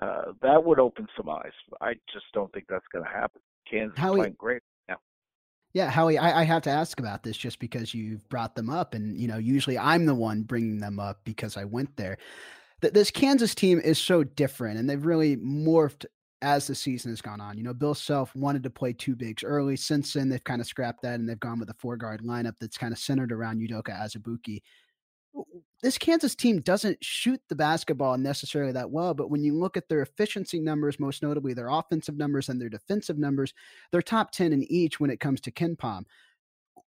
uh, 0.01 0.33
that 0.41 0.63
would 0.63 0.79
open 0.79 1.07
some 1.15 1.29
eyes. 1.29 1.51
I 1.81 1.93
just 2.11 2.25
don't 2.33 2.51
think 2.53 2.65
that's 2.67 2.85
going 2.91 3.05
to 3.05 3.11
happen. 3.11 3.41
Kansas 3.69 3.97
Howie, 3.97 4.19
playing 4.19 4.35
great. 4.37 4.61
Yeah, 5.73 5.89
Howie, 5.89 6.17
I, 6.17 6.41
I, 6.41 6.43
have 6.45 6.63
to 6.63 6.71
ask 6.71 6.99
about 6.99 7.21
this 7.21 7.37
just 7.37 7.59
because 7.59 7.93
you've 7.93 8.27
brought 8.29 8.55
them 8.55 8.71
up, 8.71 8.95
and 8.95 9.19
you 9.19 9.27
know, 9.27 9.37
usually 9.37 9.77
I'm 9.77 10.05
the 10.05 10.15
one 10.15 10.41
bringing 10.41 10.79
them 10.79 10.99
up 10.99 11.19
because 11.23 11.57
I 11.57 11.65
went 11.65 11.95
there. 11.95 12.17
Th- 12.81 12.93
this 12.93 13.11
Kansas 13.11 13.53
team 13.53 13.79
is 13.79 13.99
so 13.99 14.23
different, 14.23 14.79
and 14.79 14.89
they've 14.89 15.05
really 15.05 15.37
morphed 15.37 16.05
as 16.41 16.65
the 16.65 16.73
season 16.73 17.11
has 17.11 17.21
gone 17.21 17.39
on. 17.39 17.57
You 17.57 17.63
know, 17.63 17.73
Bill 17.73 17.93
Self 17.93 18.35
wanted 18.35 18.63
to 18.63 18.71
play 18.71 18.93
two 18.93 19.15
bigs 19.15 19.43
early. 19.43 19.75
Since 19.75 20.13
then, 20.13 20.29
they've 20.29 20.43
kind 20.43 20.59
of 20.59 20.67
scrapped 20.67 21.03
that, 21.03 21.19
and 21.19 21.29
they've 21.29 21.39
gone 21.39 21.59
with 21.59 21.69
a 21.69 21.75
four 21.75 21.97
guard 21.97 22.23
lineup 22.23 22.55
that's 22.59 22.77
kind 22.77 22.91
of 22.91 22.97
centered 22.97 23.31
around 23.31 23.61
Udoka 23.61 23.95
Azubuike 23.95 24.61
this 25.81 25.97
Kansas 25.97 26.35
team 26.35 26.59
doesn't 26.59 27.03
shoot 27.03 27.41
the 27.47 27.55
basketball 27.55 28.17
necessarily 28.17 28.73
that 28.73 28.91
well, 28.91 29.13
but 29.13 29.29
when 29.29 29.43
you 29.43 29.53
look 29.53 29.77
at 29.77 29.87
their 29.87 30.01
efficiency 30.01 30.59
numbers, 30.59 30.99
most 30.99 31.23
notably 31.23 31.53
their 31.53 31.69
offensive 31.69 32.17
numbers 32.17 32.49
and 32.49 32.59
their 32.59 32.69
defensive 32.69 33.17
numbers, 33.17 33.53
they're 33.91 34.01
top 34.01 34.31
10 34.31 34.51
in 34.51 34.63
each 34.63 34.99
when 34.99 35.09
it 35.09 35.19
comes 35.19 35.39
to 35.41 35.51
KenPom. 35.51 36.03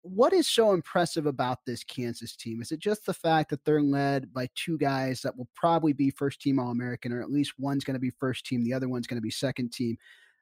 What 0.03 0.31
is 0.31 0.47
so 0.47 0.71
impressive 0.71 1.25
about 1.25 1.65
this 1.65 1.83
Kansas 1.83 2.35
team? 2.37 2.61
Is 2.61 2.71
it 2.71 2.79
just 2.79 3.05
the 3.05 3.13
fact 3.13 3.49
that 3.49 3.65
they're 3.65 3.81
led 3.81 4.33
by 4.33 4.47
two 4.55 4.77
guys 4.77 5.21
that 5.21 5.37
will 5.37 5.49
probably 5.53 5.91
be 5.91 6.09
first 6.09 6.41
team 6.41 6.59
All 6.59 6.71
American, 6.71 7.11
or 7.11 7.21
at 7.21 7.31
least 7.31 7.59
one's 7.59 7.83
going 7.83 7.95
to 7.95 7.99
be 7.99 8.11
first 8.11 8.45
team, 8.45 8.63
the 8.63 8.73
other 8.73 8.87
one's 8.87 9.07
going 9.07 9.17
to 9.17 9.21
be 9.21 9.31
second 9.31 9.73
team? 9.73 9.97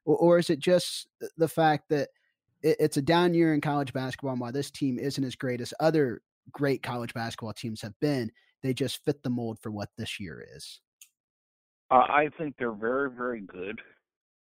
Or, 0.06 0.18
or 0.18 0.38
is 0.38 0.52
it 0.52 0.60
just 0.60 1.08
the 1.38 1.48
fact 1.48 1.90
that 1.90 2.10
it's 2.62 2.98
a 2.98 3.02
down 3.02 3.34
year 3.34 3.54
in 3.54 3.62
college 3.62 3.94
basketball, 3.94 4.32
and 4.32 4.42
while 4.42 4.52
this 4.52 4.72
team 4.72 4.98
isn't 5.00 5.24
as 5.24 5.36
great 5.36 5.62
as 5.62 5.74
other 5.80 6.22
great 6.52 6.84
college 6.84 7.14
basketball 7.14 7.54
teams 7.54 7.82
have 7.82 8.00
been. 8.00 8.32
They 8.64 8.74
just 8.74 9.04
fit 9.04 9.22
the 9.24 9.30
mold 9.30 9.60
for 9.62 9.72
what 9.72 9.90
this 9.98 10.20
year 10.20 10.44
is. 10.56 10.82
I 11.92 12.30
think 12.38 12.56
they're 12.58 12.72
very, 12.72 13.12
very 13.12 13.42
good. 13.42 13.80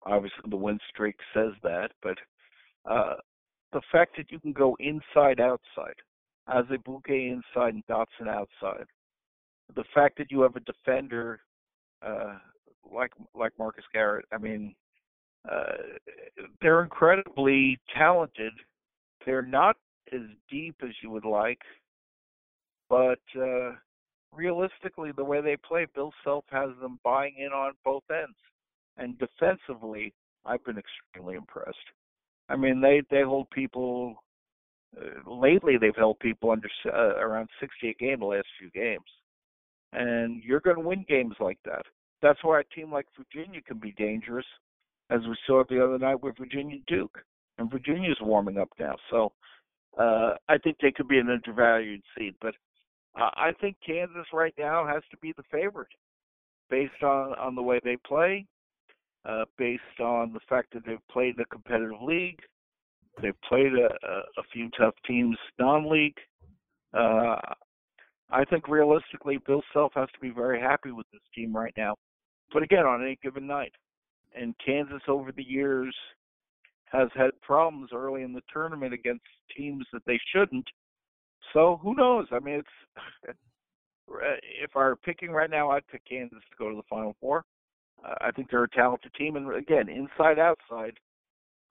Obviously, 0.05 0.49
the 0.49 0.57
win 0.57 0.79
streak 0.89 1.15
says 1.33 1.53
that, 1.63 1.91
but 2.01 2.17
uh, 2.89 3.15
the 3.71 3.81
fact 3.91 4.17
that 4.17 4.31
you 4.31 4.39
can 4.39 4.51
go 4.51 4.75
inside, 4.79 5.39
outside, 5.39 5.95
Azubuike 6.49 7.31
inside 7.31 7.75
and 7.75 7.85
Dotson 7.87 8.27
outside, 8.27 8.85
the 9.75 9.83
fact 9.93 10.17
that 10.17 10.31
you 10.31 10.41
have 10.41 10.55
a 10.55 10.59
defender 10.61 11.39
uh, 12.05 12.37
like 12.93 13.11
like 13.35 13.51
Marcus 13.57 13.85
Garrett, 13.93 14.25
I 14.33 14.37
mean, 14.37 14.75
uh, 15.49 15.73
they're 16.61 16.83
incredibly 16.83 17.79
talented. 17.95 18.53
They're 19.25 19.41
not 19.41 19.77
as 20.11 20.21
deep 20.49 20.75
as 20.83 20.91
you 21.01 21.09
would 21.11 21.25
like. 21.25 21.59
But 22.91 23.21
uh, 23.41 23.71
realistically, 24.35 25.11
the 25.15 25.23
way 25.23 25.39
they 25.39 25.55
play, 25.55 25.87
Bill 25.95 26.11
Self 26.25 26.43
has 26.51 26.71
them 26.81 26.99
buying 27.05 27.35
in 27.37 27.53
on 27.53 27.71
both 27.85 28.03
ends. 28.11 28.37
And 28.97 29.17
defensively, 29.17 30.13
I've 30.45 30.63
been 30.65 30.77
extremely 30.77 31.35
impressed. 31.35 31.77
I 32.49 32.57
mean, 32.57 32.81
they 32.81 33.01
they 33.09 33.21
hold 33.21 33.49
people. 33.49 34.15
Uh, 34.97 35.31
lately, 35.31 35.77
they've 35.79 35.95
held 35.95 36.19
people 36.19 36.51
under 36.51 36.67
uh, 36.85 37.15
around 37.15 37.47
60 37.61 37.91
a 37.91 37.93
game 37.93 38.19
the 38.19 38.25
last 38.25 38.47
few 38.59 38.69
games, 38.71 39.05
and 39.93 40.43
you're 40.43 40.59
going 40.59 40.75
to 40.75 40.85
win 40.85 41.05
games 41.07 41.35
like 41.39 41.59
that. 41.63 41.83
That's 42.21 42.43
why 42.43 42.59
a 42.59 42.75
team 42.75 42.91
like 42.91 43.05
Virginia 43.17 43.61
can 43.61 43.77
be 43.77 43.93
dangerous, 43.93 44.45
as 45.09 45.21
we 45.21 45.37
saw 45.47 45.63
the 45.63 45.81
other 45.81 45.97
night 45.97 46.21
with 46.21 46.37
Virginia 46.37 46.79
Duke, 46.87 47.19
and 47.57 47.71
Virginia's 47.71 48.19
warming 48.21 48.57
up 48.57 48.69
now. 48.77 48.97
So 49.09 49.31
uh, 49.97 50.33
I 50.49 50.57
think 50.57 50.75
they 50.81 50.91
could 50.91 51.07
be 51.07 51.19
an 51.19 51.29
undervalued 51.29 52.01
seed, 52.17 52.35
but 52.41 52.53
uh, 53.19 53.29
I 53.35 53.51
think 53.59 53.77
Kansas 53.85 54.27
right 54.33 54.53
now 54.57 54.85
has 54.87 55.03
to 55.11 55.17
be 55.17 55.33
the 55.35 55.43
favorite 55.51 55.91
based 56.69 57.03
on, 57.03 57.33
on 57.35 57.55
the 57.55 57.61
way 57.61 57.79
they 57.83 57.97
play, 58.07 58.45
uh, 59.25 59.45
based 59.57 59.99
on 59.99 60.33
the 60.33 60.39
fact 60.47 60.73
that 60.73 60.85
they've 60.85 61.07
played 61.11 61.39
a 61.39 61.45
competitive 61.45 62.01
league. 62.01 62.39
They've 63.21 63.41
played 63.47 63.73
a, 63.73 64.07
a 64.07 64.43
few 64.53 64.69
tough 64.77 64.95
teams 65.05 65.37
non-league. 65.59 66.17
Uh, 66.93 67.35
I 68.29 68.45
think 68.49 68.69
realistically, 68.69 69.37
Bill 69.45 69.61
Self 69.73 69.91
has 69.95 70.07
to 70.13 70.19
be 70.21 70.29
very 70.29 70.59
happy 70.59 70.91
with 70.91 71.05
this 71.11 71.21
team 71.35 71.53
right 71.55 71.73
now. 71.75 71.95
But 72.53 72.63
again, 72.63 72.85
on 72.85 73.01
any 73.01 73.17
given 73.21 73.45
night, 73.45 73.73
and 74.33 74.55
Kansas 74.65 75.01
over 75.09 75.33
the 75.33 75.43
years 75.43 75.93
has 76.85 77.09
had 77.15 77.31
problems 77.41 77.89
early 77.93 78.23
in 78.23 78.33
the 78.33 78.41
tournament 78.51 78.93
against 78.93 79.23
teams 79.55 79.85
that 79.91 80.03
they 80.05 80.19
shouldn't 80.33 80.67
so 81.53 81.79
who 81.81 81.95
knows? 81.95 82.27
I 82.31 82.39
mean, 82.39 82.61
it's 82.61 83.35
if 84.63 84.75
I 84.75 84.79
were 84.79 84.95
picking 84.95 85.31
right 85.31 85.49
now, 85.49 85.71
I'd 85.71 85.87
pick 85.87 86.03
Kansas 86.07 86.39
to 86.39 86.57
go 86.57 86.69
to 86.69 86.75
the 86.75 86.83
Final 86.89 87.15
Four. 87.19 87.45
Uh, 88.03 88.15
I 88.21 88.31
think 88.31 88.49
they're 88.49 88.63
a 88.63 88.69
talented 88.69 89.13
team, 89.13 89.35
and 89.35 89.53
again, 89.55 89.89
inside 89.89 90.39
outside, 90.39 90.97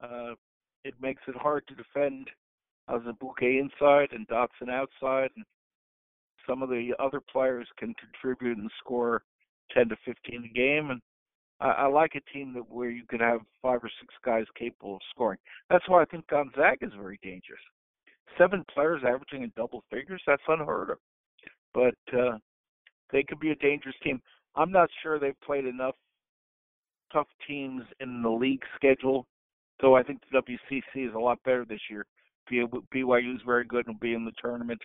uh, 0.01 0.33
it 0.83 0.93
makes 1.01 1.21
it 1.27 1.35
hard 1.35 1.67
to 1.67 1.75
defend 1.75 2.29
Azubuike 2.89 3.59
inside 3.59 4.09
and 4.11 4.27
Dotson 4.27 4.69
outside, 4.71 5.29
and 5.35 5.45
some 6.47 6.63
of 6.63 6.69
the 6.69 6.93
other 6.99 7.21
players 7.21 7.67
can 7.77 7.93
contribute 7.95 8.57
and 8.57 8.71
score 8.79 9.23
10 9.73 9.89
to 9.89 9.95
15 10.05 10.45
a 10.45 10.57
game. 10.57 10.89
And 10.89 11.01
I, 11.59 11.69
I 11.69 11.87
like 11.87 12.15
a 12.15 12.33
team 12.33 12.53
that 12.53 12.69
where 12.69 12.89
you 12.89 13.03
could 13.07 13.21
have 13.21 13.41
five 13.61 13.83
or 13.83 13.91
six 13.99 14.13
guys 14.25 14.45
capable 14.57 14.95
of 14.95 15.01
scoring. 15.11 15.39
That's 15.69 15.87
why 15.87 16.01
I 16.01 16.05
think 16.05 16.27
Gonzaga 16.27 16.85
is 16.85 16.93
very 16.97 17.19
dangerous 17.21 17.61
seven 18.37 18.63
players 18.73 19.01
averaging 19.05 19.43
in 19.43 19.51
double 19.55 19.83
figures, 19.91 20.21
that's 20.25 20.41
unheard 20.47 20.91
of. 20.91 20.97
But 21.73 22.17
uh, 22.17 22.37
they 23.11 23.23
could 23.23 23.39
be 23.39 23.51
a 23.51 23.55
dangerous 23.55 23.95
team. 24.03 24.21
I'm 24.55 24.71
not 24.71 24.89
sure 25.01 25.19
they've 25.19 25.39
played 25.41 25.65
enough 25.65 25.95
tough 27.13 27.27
teams 27.47 27.83
in 27.99 28.21
the 28.21 28.29
league 28.29 28.63
schedule, 28.75 29.25
though 29.81 29.95
I 29.95 30.03
think 30.03 30.21
the 30.31 30.41
WCC 30.41 31.07
is 31.07 31.13
a 31.13 31.19
lot 31.19 31.39
better 31.43 31.65
this 31.65 31.81
year. 31.89 32.05
BYU 32.51 33.35
is 33.35 33.41
very 33.45 33.65
good 33.65 33.85
and 33.87 33.95
will 33.95 33.99
be 33.99 34.13
in 34.13 34.25
the 34.25 34.31
tournament. 34.41 34.81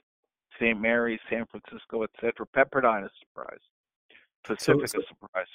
St. 0.61 0.81
Mary's, 0.81 1.21
San 1.29 1.45
Francisco, 1.47 2.05
etc. 2.05 2.47
Pepperdine 2.57 3.05
is 3.05 3.11
a 3.11 3.27
surprise. 3.27 3.59
Pacific 4.45 4.89
so, 4.89 4.99
so, 4.99 5.03
a 5.03 5.07
surprise. 5.09 5.47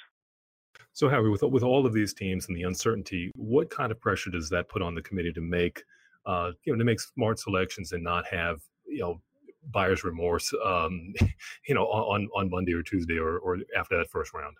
So, 0.92 1.08
Harry, 1.08 1.30
with 1.30 1.42
with 1.42 1.62
all 1.62 1.86
of 1.86 1.94
these 1.94 2.12
teams 2.12 2.46
and 2.48 2.56
the 2.56 2.62
uncertainty, 2.62 3.32
what 3.34 3.70
kind 3.70 3.90
of 3.90 4.00
pressure 4.00 4.30
does 4.30 4.50
that 4.50 4.68
put 4.68 4.82
on 4.82 4.94
the 4.94 5.02
committee 5.02 5.32
to 5.32 5.40
make 5.40 5.82
uh, 6.26 6.50
you 6.64 6.72
know, 6.72 6.78
to 6.78 6.84
make 6.84 7.00
smart 7.00 7.38
selections 7.38 7.92
and 7.92 8.02
not 8.02 8.26
have, 8.26 8.60
you 8.86 9.00
know, 9.00 9.20
buyer's 9.70 10.04
remorse, 10.04 10.52
um, 10.64 11.12
you 11.68 11.74
know, 11.74 11.84
on, 11.84 12.28
on 12.36 12.50
Monday 12.50 12.72
or 12.72 12.82
Tuesday 12.82 13.18
or, 13.18 13.38
or 13.38 13.58
after 13.76 13.96
that 13.98 14.10
first 14.10 14.32
round? 14.34 14.56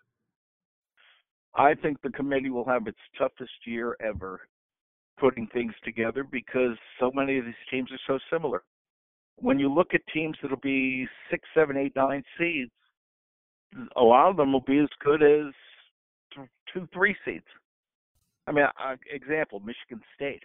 I 1.55 1.75
think 1.75 2.01
the 2.03 2.11
committee 2.11 2.51
will 2.51 2.65
have 2.65 2.87
its 2.87 2.99
toughest 3.19 3.53
year 3.67 3.97
ever 4.01 4.41
putting 5.19 5.47
things 5.49 5.75
together 5.85 6.25
because 6.25 6.77
so 6.99 7.11
many 7.15 7.39
of 7.39 7.45
these 7.45 7.55
teams 7.71 7.91
are 7.93 8.01
so 8.07 8.19
similar. 8.33 8.63
When 9.37 9.59
you 9.59 9.73
look 9.73 9.95
at 9.95 10.01
teams 10.13 10.37
that'll 10.41 10.57
be 10.59 11.07
six, 11.31 11.47
seven, 11.55 11.77
eight, 11.77 11.93
nine 11.95 12.23
seeds, 12.39 12.71
a 13.97 14.03
lot 14.03 14.31
of 14.31 14.37
them 14.37 14.53
will 14.53 14.65
be 14.67 14.79
as 14.79 14.89
good 15.03 15.23
as 15.23 15.53
two, 16.73 16.89
three 16.93 17.15
seeds. 17.25 17.45
I 18.47 18.53
mean, 18.53 18.65
example, 19.11 19.61
Michigan 19.61 20.03
State 20.15 20.43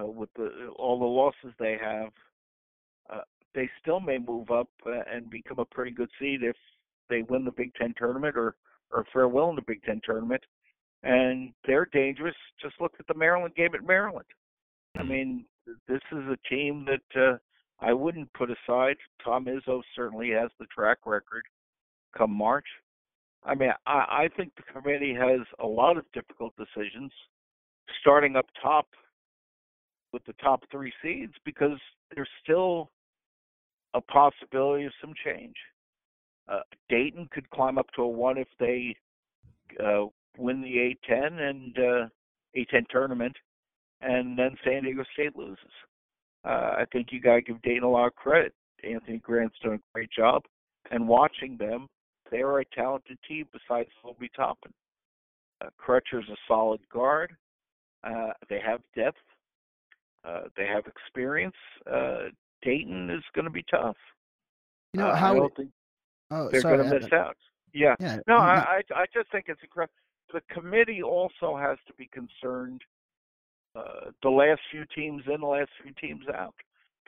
uh, 0.00 0.06
with 0.06 0.28
the 0.34 0.68
all 0.76 0.98
the 0.98 1.04
losses 1.04 1.54
they 1.58 1.76
have, 1.80 2.10
uh, 3.10 3.22
they 3.54 3.68
still 3.80 4.00
may 4.00 4.18
move 4.18 4.50
up 4.50 4.68
uh, 4.86 5.02
and 5.12 5.30
become 5.30 5.58
a 5.58 5.64
pretty 5.64 5.90
good 5.90 6.10
seed 6.18 6.42
if 6.42 6.56
they 7.08 7.22
win 7.22 7.44
the 7.44 7.52
Big 7.52 7.74
Ten 7.74 7.94
tournament 7.96 8.36
or 8.36 8.56
or 8.90 9.04
fare 9.12 9.28
well 9.28 9.50
in 9.50 9.56
the 9.56 9.62
Big 9.62 9.82
Ten 9.82 10.00
tournament. 10.04 10.42
And 11.02 11.52
they're 11.66 11.88
dangerous. 11.92 12.36
Just 12.62 12.80
look 12.80 12.94
at 12.98 13.06
the 13.06 13.14
Maryland 13.14 13.54
game 13.54 13.74
at 13.74 13.86
Maryland. 13.86 14.26
I 14.96 15.02
Mm. 15.02 15.08
mean, 15.08 15.44
this 15.86 16.00
is 16.12 16.24
a 16.28 16.38
team 16.48 16.86
that 16.86 17.20
uh, 17.20 17.38
I 17.80 17.92
wouldn't 17.92 18.32
put 18.32 18.50
aside. 18.50 18.96
Tom 19.22 19.46
Izzo 19.46 19.82
certainly 19.94 20.30
has 20.30 20.50
the 20.58 20.66
track 20.66 20.98
record. 21.04 21.42
Come 22.16 22.30
March, 22.32 22.66
I 23.44 23.54
mean, 23.54 23.70
I, 23.86 23.92
I 24.24 24.28
think 24.36 24.52
the 24.56 24.62
committee 24.72 25.14
has 25.14 25.40
a 25.58 25.66
lot 25.66 25.96
of 25.98 26.10
difficult 26.12 26.54
decisions, 26.56 27.12
starting 28.00 28.36
up 28.36 28.46
top 28.62 28.86
with 30.14 30.24
the 30.24 30.32
top 30.34 30.62
three 30.70 30.92
seeds 31.02 31.34
because 31.44 31.78
there's 32.14 32.28
still 32.42 32.90
a 33.94 34.00
possibility 34.00 34.84
of 34.84 34.92
some 35.00 35.12
change. 35.24 35.56
Uh, 36.48 36.60
Dayton 36.88 37.28
could 37.32 37.50
climb 37.50 37.76
up 37.76 37.86
to 37.96 38.02
a 38.02 38.08
one 38.08 38.38
if 38.38 38.48
they 38.60 38.96
uh, 39.84 40.04
win 40.38 40.62
the 40.62 40.94
A10 41.10 41.40
and 41.40 41.78
uh, 41.78 42.08
A10 42.56 42.86
tournament, 42.90 43.34
and 44.00 44.38
then 44.38 44.56
San 44.64 44.84
Diego 44.84 45.02
State 45.12 45.36
loses. 45.36 45.58
Uh, 46.44 46.76
I 46.78 46.84
think 46.92 47.08
you 47.10 47.20
got 47.20 47.36
to 47.36 47.42
give 47.42 47.60
Dayton 47.62 47.82
a 47.82 47.90
lot 47.90 48.06
of 48.06 48.14
credit. 48.14 48.54
Anthony 48.88 49.18
Grant's 49.18 49.56
done 49.62 49.74
a 49.74 49.92
great 49.94 50.10
job, 50.16 50.42
and 50.90 51.08
watching 51.08 51.56
them, 51.56 51.88
they 52.30 52.42
are 52.42 52.60
a 52.60 52.64
talented 52.66 53.18
team 53.26 53.46
besides 53.52 53.88
Obi 54.04 54.30
Toppin. 54.36 54.72
Uh, 55.64 55.70
Crutcher's 55.80 56.28
a 56.28 56.36
solid 56.46 56.80
guard. 56.92 57.34
Uh, 58.04 58.32
they 58.50 58.60
have 58.64 58.80
depth. 58.94 59.16
Uh, 60.24 60.42
they 60.56 60.66
have 60.66 60.86
experience. 60.86 61.56
Uh, 61.90 62.30
Dayton 62.62 63.10
is 63.10 63.22
going 63.34 63.44
to 63.44 63.50
be 63.50 63.64
tough. 63.70 63.96
You 64.92 65.00
know 65.00 65.08
Uh, 65.08 65.16
how? 65.16 65.32
I 65.32 65.36
don't 65.36 65.56
think 65.56 65.70
oh, 66.30 66.48
they're 66.48 66.62
going 66.62 66.78
to 66.78 66.98
miss 67.00 67.12
out. 67.12 67.36
Yeah. 67.72 67.94
Yeah. 68.00 68.18
No, 68.26 68.36
I, 68.36 68.80
I 68.94 68.94
I 68.94 69.04
just 69.12 69.30
think 69.32 69.46
it's 69.48 69.62
incredible. 69.62 69.92
The 70.32 70.40
committee 70.52 71.02
also 71.02 71.56
has 71.56 71.78
to 71.86 71.94
be 71.94 72.06
concerned. 72.06 72.82
Uh, 73.76 74.10
the 74.22 74.30
last 74.30 74.60
few 74.70 74.84
teams 74.94 75.22
in, 75.26 75.40
the 75.40 75.46
last 75.46 75.70
few 75.82 75.92
teams 76.00 76.24
out, 76.28 76.54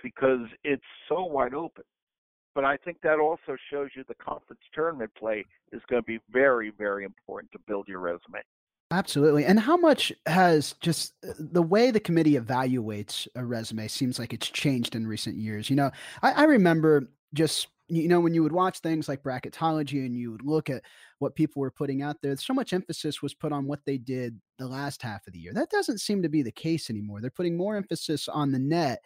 because 0.03 0.49
it's 0.65 0.83
so 1.09 1.25
wide 1.25 1.55
open. 1.55 1.85
But 2.57 2.65
I 2.65 2.77
think 2.79 3.01
that 3.03 3.21
also 3.21 3.57
shows 3.71 3.91
you 3.95 4.03
the 4.09 4.15
conference 4.17 4.63
tournament 4.75 5.13
play 5.17 5.45
is 5.73 5.83
going 5.89 6.03
to 6.03 6.07
be 6.07 6.19
very, 6.31 6.71
very 6.71 7.05
important 7.05 7.53
to 7.53 7.59
build 7.69 7.87
your 7.87 8.01
resume. 8.01 8.43
Absolutely. 8.93 9.45
And 9.45 9.59
how 9.59 9.77
much 9.77 10.13
has 10.27 10.75
just 10.81 11.15
uh, 11.29 11.33
the 11.39 11.63
way 11.63 11.91
the 11.91 11.99
committee 11.99 12.35
evaluates 12.39 13.27
a 13.35 13.45
resume 13.45 13.89
seems 13.89 14.19
like 14.19 14.33
it's 14.33 14.49
changed 14.49 14.95
in 14.95 15.07
recent 15.09 15.37
years? 15.37 15.69
You 15.69 15.77
know, 15.77 15.91
I, 16.23 16.33
I 16.33 16.45
remember 16.45 17.11
just, 17.35 17.67
you 17.89 18.07
know, 18.07 18.21
when 18.21 18.33
you 18.33 18.45
would 18.45 18.53
watch 18.53 18.79
things 18.79 19.09
like 19.09 19.25
bracketology 19.25 20.07
and 20.07 20.17
you 20.17 20.31
would 20.31 20.45
look 20.45 20.71
at 20.71 20.83
what 21.19 21.35
people 21.35 21.61
were 21.61 21.71
putting 21.73 22.01
out 22.03 22.17
there, 22.23 22.37
so 22.37 22.55
much 22.55 22.73
emphasis 22.73 23.23
was 23.23 23.35
put 23.35 23.53
on 23.53 23.67
what 23.67 23.81
they 23.87 23.99
did 23.99 24.41
the 24.59 24.69
last 24.69 25.03
half 25.03 25.27
of 25.27 25.33
the 25.33 25.41
year. 25.41 25.53
That 25.53 25.71
doesn't 25.71 26.01
seem 26.01 26.23
to 26.23 26.29
be 26.29 26.43
the 26.43 26.53
case 26.53 26.89
anymore. 26.89 27.21
They're 27.21 27.31
putting 27.31 27.57
more 27.57 27.75
emphasis 27.77 28.29
on 28.29 28.53
the 28.53 28.59
net. 28.61 29.01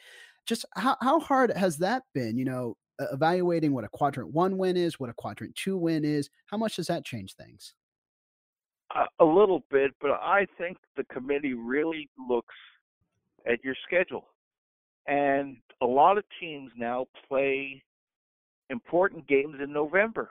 Just 0.46 0.66
how, 0.76 0.96
how 1.00 1.20
hard 1.20 1.52
has 1.56 1.78
that 1.78 2.02
been? 2.12 2.36
You 2.36 2.44
know, 2.44 2.76
evaluating 2.98 3.72
what 3.72 3.84
a 3.84 3.88
quadrant 3.88 4.30
one 4.34 4.58
win 4.58 4.76
is, 4.76 5.00
what 5.00 5.08
a 5.08 5.14
quadrant 5.14 5.54
two 5.54 5.78
win 5.78 6.04
is. 6.04 6.28
How 6.46 6.58
much 6.58 6.76
does 6.76 6.88
that 6.88 7.04
change 7.06 7.34
things? 7.34 7.72
A, 9.20 9.24
little 9.24 9.62
bit, 9.70 9.92
but 10.00 10.10
I 10.10 10.46
think 10.58 10.76
the 10.96 11.04
committee 11.04 11.54
really 11.54 12.08
looks 12.28 12.54
at 13.46 13.62
your 13.62 13.76
schedule. 13.86 14.26
And 15.06 15.58
a 15.80 15.86
lot 15.86 16.18
of 16.18 16.24
teams 16.40 16.72
now 16.76 17.06
play 17.28 17.82
important 18.68 19.28
games 19.28 19.56
in 19.62 19.72
November. 19.72 20.30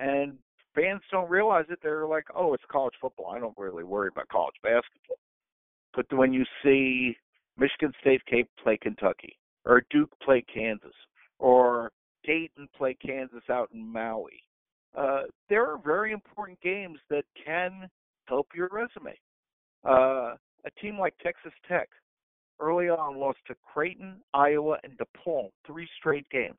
And 0.00 0.38
fans 0.74 1.02
don't 1.10 1.30
realize 1.30 1.66
it. 1.68 1.80
They're 1.82 2.06
like, 2.06 2.24
oh, 2.34 2.54
it's 2.54 2.64
college 2.70 2.94
football. 3.00 3.30
I 3.30 3.38
don't 3.38 3.56
really 3.58 3.84
worry 3.84 4.08
about 4.08 4.28
college 4.28 4.56
basketball. 4.62 5.18
But 5.94 6.06
when 6.16 6.32
you 6.32 6.44
see 6.64 7.14
Michigan 7.58 7.92
State 8.00 8.22
play 8.62 8.78
Kentucky, 8.80 9.36
or 9.64 9.82
Duke 9.90 10.10
play 10.22 10.42
Kansas, 10.52 10.94
or 11.38 11.92
Dayton 12.24 12.68
play 12.76 12.94
Kansas 12.94 13.42
out 13.50 13.70
in 13.74 13.86
Maui, 13.86 14.42
uh, 14.96 15.22
there 15.48 15.66
are 15.66 15.78
very 15.78 16.12
important 16.12 16.60
games 16.60 16.98
that 17.10 17.24
can 17.44 17.88
help 18.26 18.48
your 18.54 18.68
resume. 18.70 19.18
Uh, 19.84 20.36
a 20.64 20.70
team 20.80 20.98
like 20.98 21.14
Texas 21.22 21.52
Tech 21.68 21.88
early 22.60 22.88
on 22.88 23.18
lost 23.18 23.38
to 23.48 23.54
Creighton, 23.62 24.16
Iowa, 24.34 24.78
and 24.84 24.98
DePaul 24.98 25.50
three 25.66 25.88
straight 25.98 26.28
games. 26.30 26.58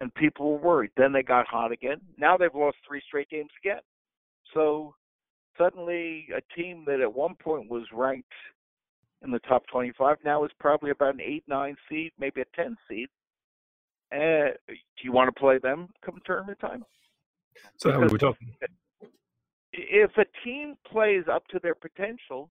And 0.00 0.12
people 0.14 0.52
were 0.52 0.58
worried. 0.58 0.90
Then 0.96 1.12
they 1.12 1.22
got 1.22 1.46
hot 1.46 1.72
again. 1.72 2.00
Now 2.18 2.36
they've 2.36 2.54
lost 2.54 2.76
three 2.86 3.02
straight 3.06 3.30
games 3.30 3.50
again. 3.64 3.80
So 4.52 4.94
suddenly 5.56 6.26
a 6.36 6.40
team 6.54 6.84
that 6.86 7.00
at 7.00 7.12
one 7.12 7.34
point 7.36 7.70
was 7.70 7.86
ranked 7.92 8.32
in 9.22 9.30
the 9.30 9.38
top 9.40 9.62
25 9.70 10.16
now 10.24 10.44
is 10.44 10.50
probably 10.58 10.90
about 10.90 11.14
an 11.14 11.20
8 11.20 11.44
9 11.46 11.76
seed, 11.88 12.12
maybe 12.18 12.40
a 12.40 12.56
10 12.56 12.76
seed. 12.88 13.08
Uh, 14.12 14.52
do 14.68 15.04
you 15.04 15.12
want 15.12 15.34
to 15.34 15.40
play 15.40 15.58
them 15.58 15.88
come 16.04 16.18
tournament 16.26 16.58
time? 16.60 16.84
So 17.76 17.92
Howard, 17.92 18.12
we're 18.12 18.18
talking. 18.18 18.54
if 19.72 20.10
a 20.16 20.24
team 20.44 20.74
plays 20.90 21.24
up 21.30 21.46
to 21.48 21.58
their 21.62 21.74
potential, 21.74 22.50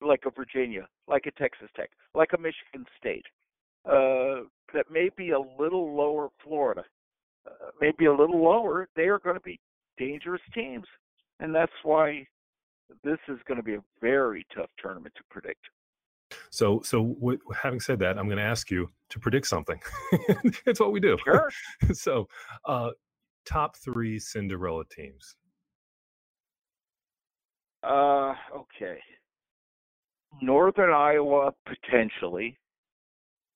like 0.00 0.24
a 0.26 0.30
Virginia, 0.30 0.86
like 1.06 1.26
a 1.26 1.32
Texas 1.32 1.68
Tech, 1.76 1.90
like 2.14 2.30
a 2.34 2.38
Michigan 2.38 2.86
State, 2.98 3.26
uh, 3.86 4.44
that 4.74 4.90
may 4.90 5.10
be 5.16 5.30
a 5.30 5.38
little 5.38 5.94
lower 5.96 6.28
Florida, 6.42 6.84
uh, 7.46 7.70
maybe 7.80 8.06
a 8.06 8.14
little 8.14 8.42
lower, 8.42 8.88
they 8.96 9.08
are 9.08 9.18
going 9.18 9.36
to 9.36 9.42
be 9.42 9.58
dangerous 9.98 10.42
teams. 10.54 10.86
And 11.40 11.54
that's 11.54 11.72
why 11.82 12.26
this 13.04 13.18
is 13.28 13.38
going 13.46 13.58
to 13.58 13.62
be 13.62 13.74
a 13.74 13.82
very 14.00 14.46
tough 14.54 14.70
tournament 14.80 15.14
to 15.16 15.22
predict. 15.30 15.60
So, 16.50 16.80
so 16.82 17.14
w- 17.20 17.38
having 17.62 17.80
said 17.80 17.98
that, 18.00 18.18
I'm 18.18 18.26
going 18.26 18.38
to 18.38 18.44
ask 18.44 18.70
you 18.70 18.90
to 19.10 19.18
predict 19.18 19.46
something. 19.46 19.80
That's 20.66 20.80
what 20.80 20.92
we 20.92 21.00
do. 21.00 21.16
Sure. 21.24 21.50
so, 21.92 22.28
uh, 22.64 22.90
top 23.48 23.76
three 23.76 24.18
Cinderella 24.18 24.84
teams. 24.90 25.36
Uh, 27.82 28.34
okay. 28.54 28.98
Northern 30.42 30.92
Iowa 30.92 31.52
potentially, 31.66 32.56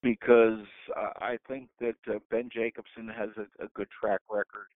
because 0.03 0.65
uh, 0.97 1.11
I 1.21 1.37
think 1.47 1.69
that 1.81 1.97
uh, 2.09 2.19
Ben 2.31 2.49
Jacobson 2.53 3.09
has 3.09 3.29
a, 3.37 3.65
a 3.65 3.69
good 3.75 3.89
track 4.01 4.21
record, 4.31 4.67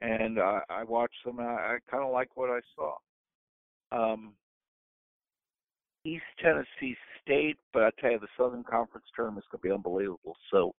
and 0.00 0.38
uh, 0.38 0.60
I 0.70 0.84
watched 0.84 1.24
them. 1.24 1.38
And 1.40 1.48
I, 1.48 1.52
I 1.52 1.78
kind 1.90 2.04
of 2.04 2.12
like 2.12 2.36
what 2.36 2.50
I 2.50 2.60
saw. 2.76 2.94
Um, 3.90 4.34
East 6.04 6.24
Tennessee 6.42 6.96
State, 7.22 7.58
but 7.72 7.82
I 7.82 7.90
tell 8.00 8.12
you, 8.12 8.18
the 8.20 8.28
Southern 8.36 8.64
Conference 8.64 9.06
term 9.14 9.36
is 9.36 9.44
going 9.50 9.60
to 9.60 9.68
be 9.68 9.74
unbelievable. 9.74 10.36
So, 10.50 10.72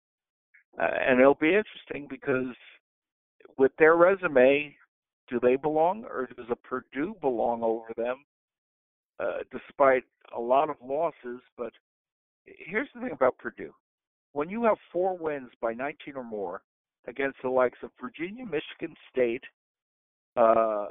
uh, 0.79 0.87
and 1.07 1.19
it'll 1.19 1.35
be 1.35 1.55
interesting 1.55 2.07
because 2.09 2.55
with 3.57 3.71
their 3.77 3.95
resume, 3.95 4.75
do 5.27 5.39
they 5.39 5.55
belong 5.55 6.05
or 6.05 6.27
does 6.35 6.45
a 6.49 6.55
Purdue 6.55 7.15
belong 7.21 7.63
over 7.63 7.93
them? 7.95 8.25
Uh, 9.19 9.39
despite 9.51 10.03
a 10.35 10.39
lot 10.39 10.69
of 10.69 10.77
losses, 10.81 11.41
but 11.57 11.73
here's 12.45 12.87
the 12.93 13.01
thing 13.01 13.11
about 13.11 13.37
Purdue: 13.37 13.73
when 14.31 14.49
you 14.49 14.63
have 14.63 14.77
four 14.91 15.17
wins 15.17 15.51
by 15.61 15.73
19 15.73 16.15
or 16.15 16.23
more 16.23 16.61
against 17.07 17.37
the 17.41 17.49
likes 17.49 17.77
of 17.83 17.91
Virginia, 17.99 18.45
Michigan 18.45 18.95
State, 19.11 19.43
uh, 20.37 20.87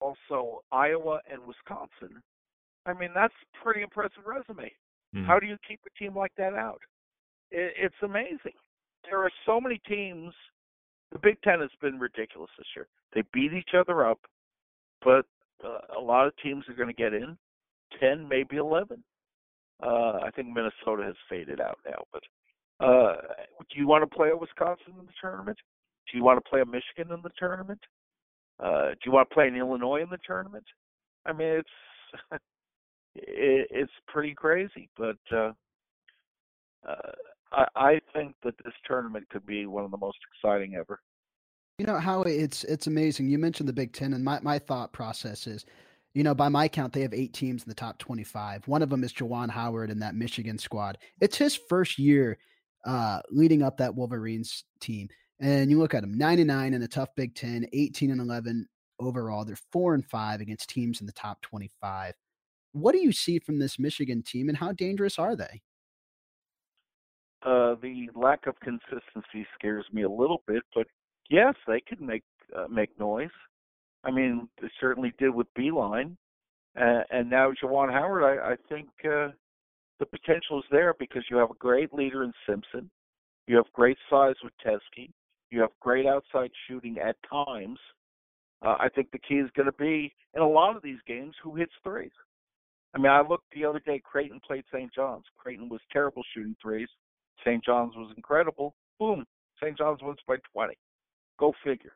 also 0.00 0.62
Iowa 0.72 1.20
and 1.30 1.40
Wisconsin, 1.46 2.22
I 2.86 2.94
mean 2.94 3.10
that's 3.14 3.34
a 3.34 3.62
pretty 3.62 3.82
impressive 3.82 4.24
resume. 4.24 4.72
Mhm. 5.14 5.26
How 5.26 5.38
do 5.38 5.46
you 5.46 5.58
keep 5.66 5.80
a 5.86 5.90
team 5.98 6.16
like 6.16 6.34
that 6.36 6.54
out? 6.54 6.80
It, 7.50 7.74
it's 7.76 8.02
amazing. 8.02 8.54
There 9.04 9.22
are 9.22 9.30
so 9.44 9.60
many 9.60 9.78
teams. 9.86 10.34
The 11.12 11.18
Big 11.18 11.40
Ten 11.42 11.60
has 11.60 11.70
been 11.80 11.98
ridiculous 11.98 12.50
this 12.58 12.66
year. 12.76 12.86
They 13.14 13.22
beat 13.32 13.52
each 13.52 13.70
other 13.78 14.06
up, 14.06 14.20
but 15.02 15.24
uh, 15.64 15.98
a 15.98 16.00
lot 16.00 16.26
of 16.26 16.34
teams 16.42 16.64
are 16.68 16.74
going 16.74 16.88
to 16.88 16.94
get 16.94 17.14
in. 17.14 17.36
Ten, 17.98 18.28
maybe 18.28 18.56
eleven. 18.56 19.02
Uh, 19.82 20.18
I 20.24 20.30
think 20.34 20.48
Minnesota 20.48 21.04
has 21.04 21.14
faded 21.30 21.60
out 21.60 21.78
now. 21.86 22.04
But 22.12 22.22
uh, 22.84 23.16
do 23.70 23.78
you 23.78 23.86
want 23.86 24.08
to 24.08 24.16
play 24.16 24.30
a 24.30 24.36
Wisconsin 24.36 24.94
in 24.98 25.06
the 25.06 25.12
tournament? 25.20 25.58
Do 26.10 26.18
you 26.18 26.24
want 26.24 26.42
to 26.42 26.48
play 26.48 26.60
a 26.60 26.66
Michigan 26.66 27.14
in 27.14 27.22
the 27.22 27.30
tournament? 27.38 27.80
Uh, 28.62 28.90
do 28.90 28.98
you 29.06 29.12
want 29.12 29.28
to 29.28 29.34
play 29.34 29.46
an 29.46 29.56
Illinois 29.56 30.02
in 30.02 30.10
the 30.10 30.18
tournament? 30.26 30.64
I 31.24 31.32
mean, 31.32 31.48
it's 31.48 31.68
it, 33.14 33.68
it's 33.70 33.92
pretty 34.06 34.34
crazy, 34.34 34.88
but 34.96 35.18
uh, 35.32 35.52
uh, 36.88 37.12
I, 37.52 37.66
I 37.74 38.00
think 38.12 38.34
that 38.44 38.54
this 38.64 38.74
tournament 38.86 39.28
could 39.30 39.46
be 39.46 39.66
one 39.66 39.84
of 39.84 39.90
the 39.90 39.96
most 39.96 40.18
exciting 40.32 40.74
ever. 40.74 41.00
You 41.78 41.86
know 41.86 41.98
how 41.98 42.22
it's 42.22 42.64
it's 42.64 42.88
amazing. 42.88 43.28
You 43.28 43.38
mentioned 43.38 43.68
the 43.68 43.72
Big 43.72 43.92
Ten, 43.92 44.12
and 44.12 44.24
my, 44.24 44.40
my 44.42 44.58
thought 44.58 44.92
process 44.92 45.46
is, 45.46 45.64
You 46.14 46.24
know, 46.24 46.34
by 46.34 46.48
my 46.48 46.66
count, 46.66 46.92
they 46.92 47.02
have 47.02 47.14
eight 47.14 47.32
teams 47.32 47.62
in 47.62 47.68
the 47.68 47.74
top 47.74 47.98
25. 47.98 48.66
One 48.66 48.82
of 48.82 48.90
them 48.90 49.04
is 49.04 49.12
Juwan 49.12 49.50
Howard 49.50 49.90
in 49.90 50.00
that 50.00 50.16
Michigan 50.16 50.58
squad. 50.58 50.98
It's 51.20 51.36
his 51.36 51.54
first 51.68 51.98
year 51.98 52.38
uh, 52.84 53.20
leading 53.30 53.62
up 53.62 53.76
that 53.78 53.94
Wolverines 53.94 54.64
team. 54.80 55.08
And 55.40 55.70
you 55.70 55.78
look 55.78 55.94
at 55.94 56.00
them 56.00 56.18
99 56.18 56.74
in 56.74 56.80
the 56.80 56.88
tough 56.88 57.10
Big 57.14 57.34
Ten, 57.34 57.64
18 57.72 58.10
and 58.10 58.20
11 58.20 58.66
overall. 58.98 59.44
They're 59.44 59.56
four 59.72 59.94
and 59.94 60.04
five 60.04 60.40
against 60.40 60.68
teams 60.68 61.00
in 61.00 61.06
the 61.06 61.12
top 61.12 61.40
25. 61.42 62.14
What 62.72 62.92
do 62.92 62.98
you 62.98 63.12
see 63.12 63.38
from 63.38 63.58
this 63.58 63.78
Michigan 63.78 64.22
team 64.22 64.48
and 64.48 64.58
how 64.58 64.72
dangerous 64.72 65.18
are 65.18 65.36
they? 65.36 65.62
Uh, 67.42 67.76
the 67.80 68.08
lack 68.16 68.46
of 68.46 68.58
consistency 68.60 69.46
scares 69.56 69.86
me 69.92 70.02
a 70.02 70.10
little 70.10 70.42
bit, 70.46 70.62
but 70.74 70.86
yes, 71.30 71.54
they 71.66 71.80
could 71.80 72.00
make 72.00 72.24
uh, 72.56 72.66
make 72.68 72.98
noise. 72.98 73.30
I 74.04 74.10
mean, 74.10 74.48
they 74.60 74.68
certainly 74.80 75.12
did 75.18 75.34
with 75.34 75.46
Beilein, 75.56 76.16
uh, 76.80 77.02
and 77.10 77.30
now 77.30 77.52
Juwan 77.62 77.92
Howard. 77.92 78.24
I, 78.24 78.52
I 78.52 78.56
think 78.68 78.88
uh, 79.04 79.28
the 80.00 80.06
potential 80.06 80.58
is 80.58 80.64
there 80.70 80.94
because 80.98 81.24
you 81.30 81.36
have 81.36 81.50
a 81.50 81.54
great 81.54 81.92
leader 81.92 82.24
in 82.24 82.32
Simpson, 82.48 82.90
you 83.46 83.56
have 83.56 83.66
great 83.72 83.98
size 84.10 84.34
with 84.42 84.52
Teske, 84.64 85.10
you 85.50 85.60
have 85.60 85.70
great 85.80 86.06
outside 86.06 86.50
shooting 86.66 86.98
at 86.98 87.16
times. 87.30 87.78
Uh, 88.62 88.76
I 88.80 88.88
think 88.94 89.10
the 89.10 89.18
key 89.18 89.36
is 89.36 89.50
going 89.56 89.66
to 89.66 89.72
be 89.72 90.12
in 90.34 90.42
a 90.42 90.48
lot 90.48 90.76
of 90.76 90.82
these 90.82 90.98
games 91.06 91.34
who 91.42 91.54
hits 91.54 91.72
threes. 91.84 92.10
I 92.94 92.98
mean, 92.98 93.12
I 93.12 93.20
looked 93.20 93.52
the 93.54 93.64
other 93.64 93.80
day. 93.80 94.00
Creighton 94.02 94.40
played 94.44 94.64
St. 94.72 94.92
John's. 94.92 95.24
Creighton 95.36 95.68
was 95.68 95.80
terrible 95.92 96.22
shooting 96.34 96.56
threes. 96.60 96.88
St. 97.44 97.64
John's 97.64 97.94
was 97.96 98.12
incredible. 98.16 98.74
Boom, 98.98 99.24
St. 99.62 99.76
John's 99.76 100.00
wins 100.02 100.18
by 100.26 100.36
20. 100.52 100.74
Go 101.38 101.52
figure. 101.64 101.94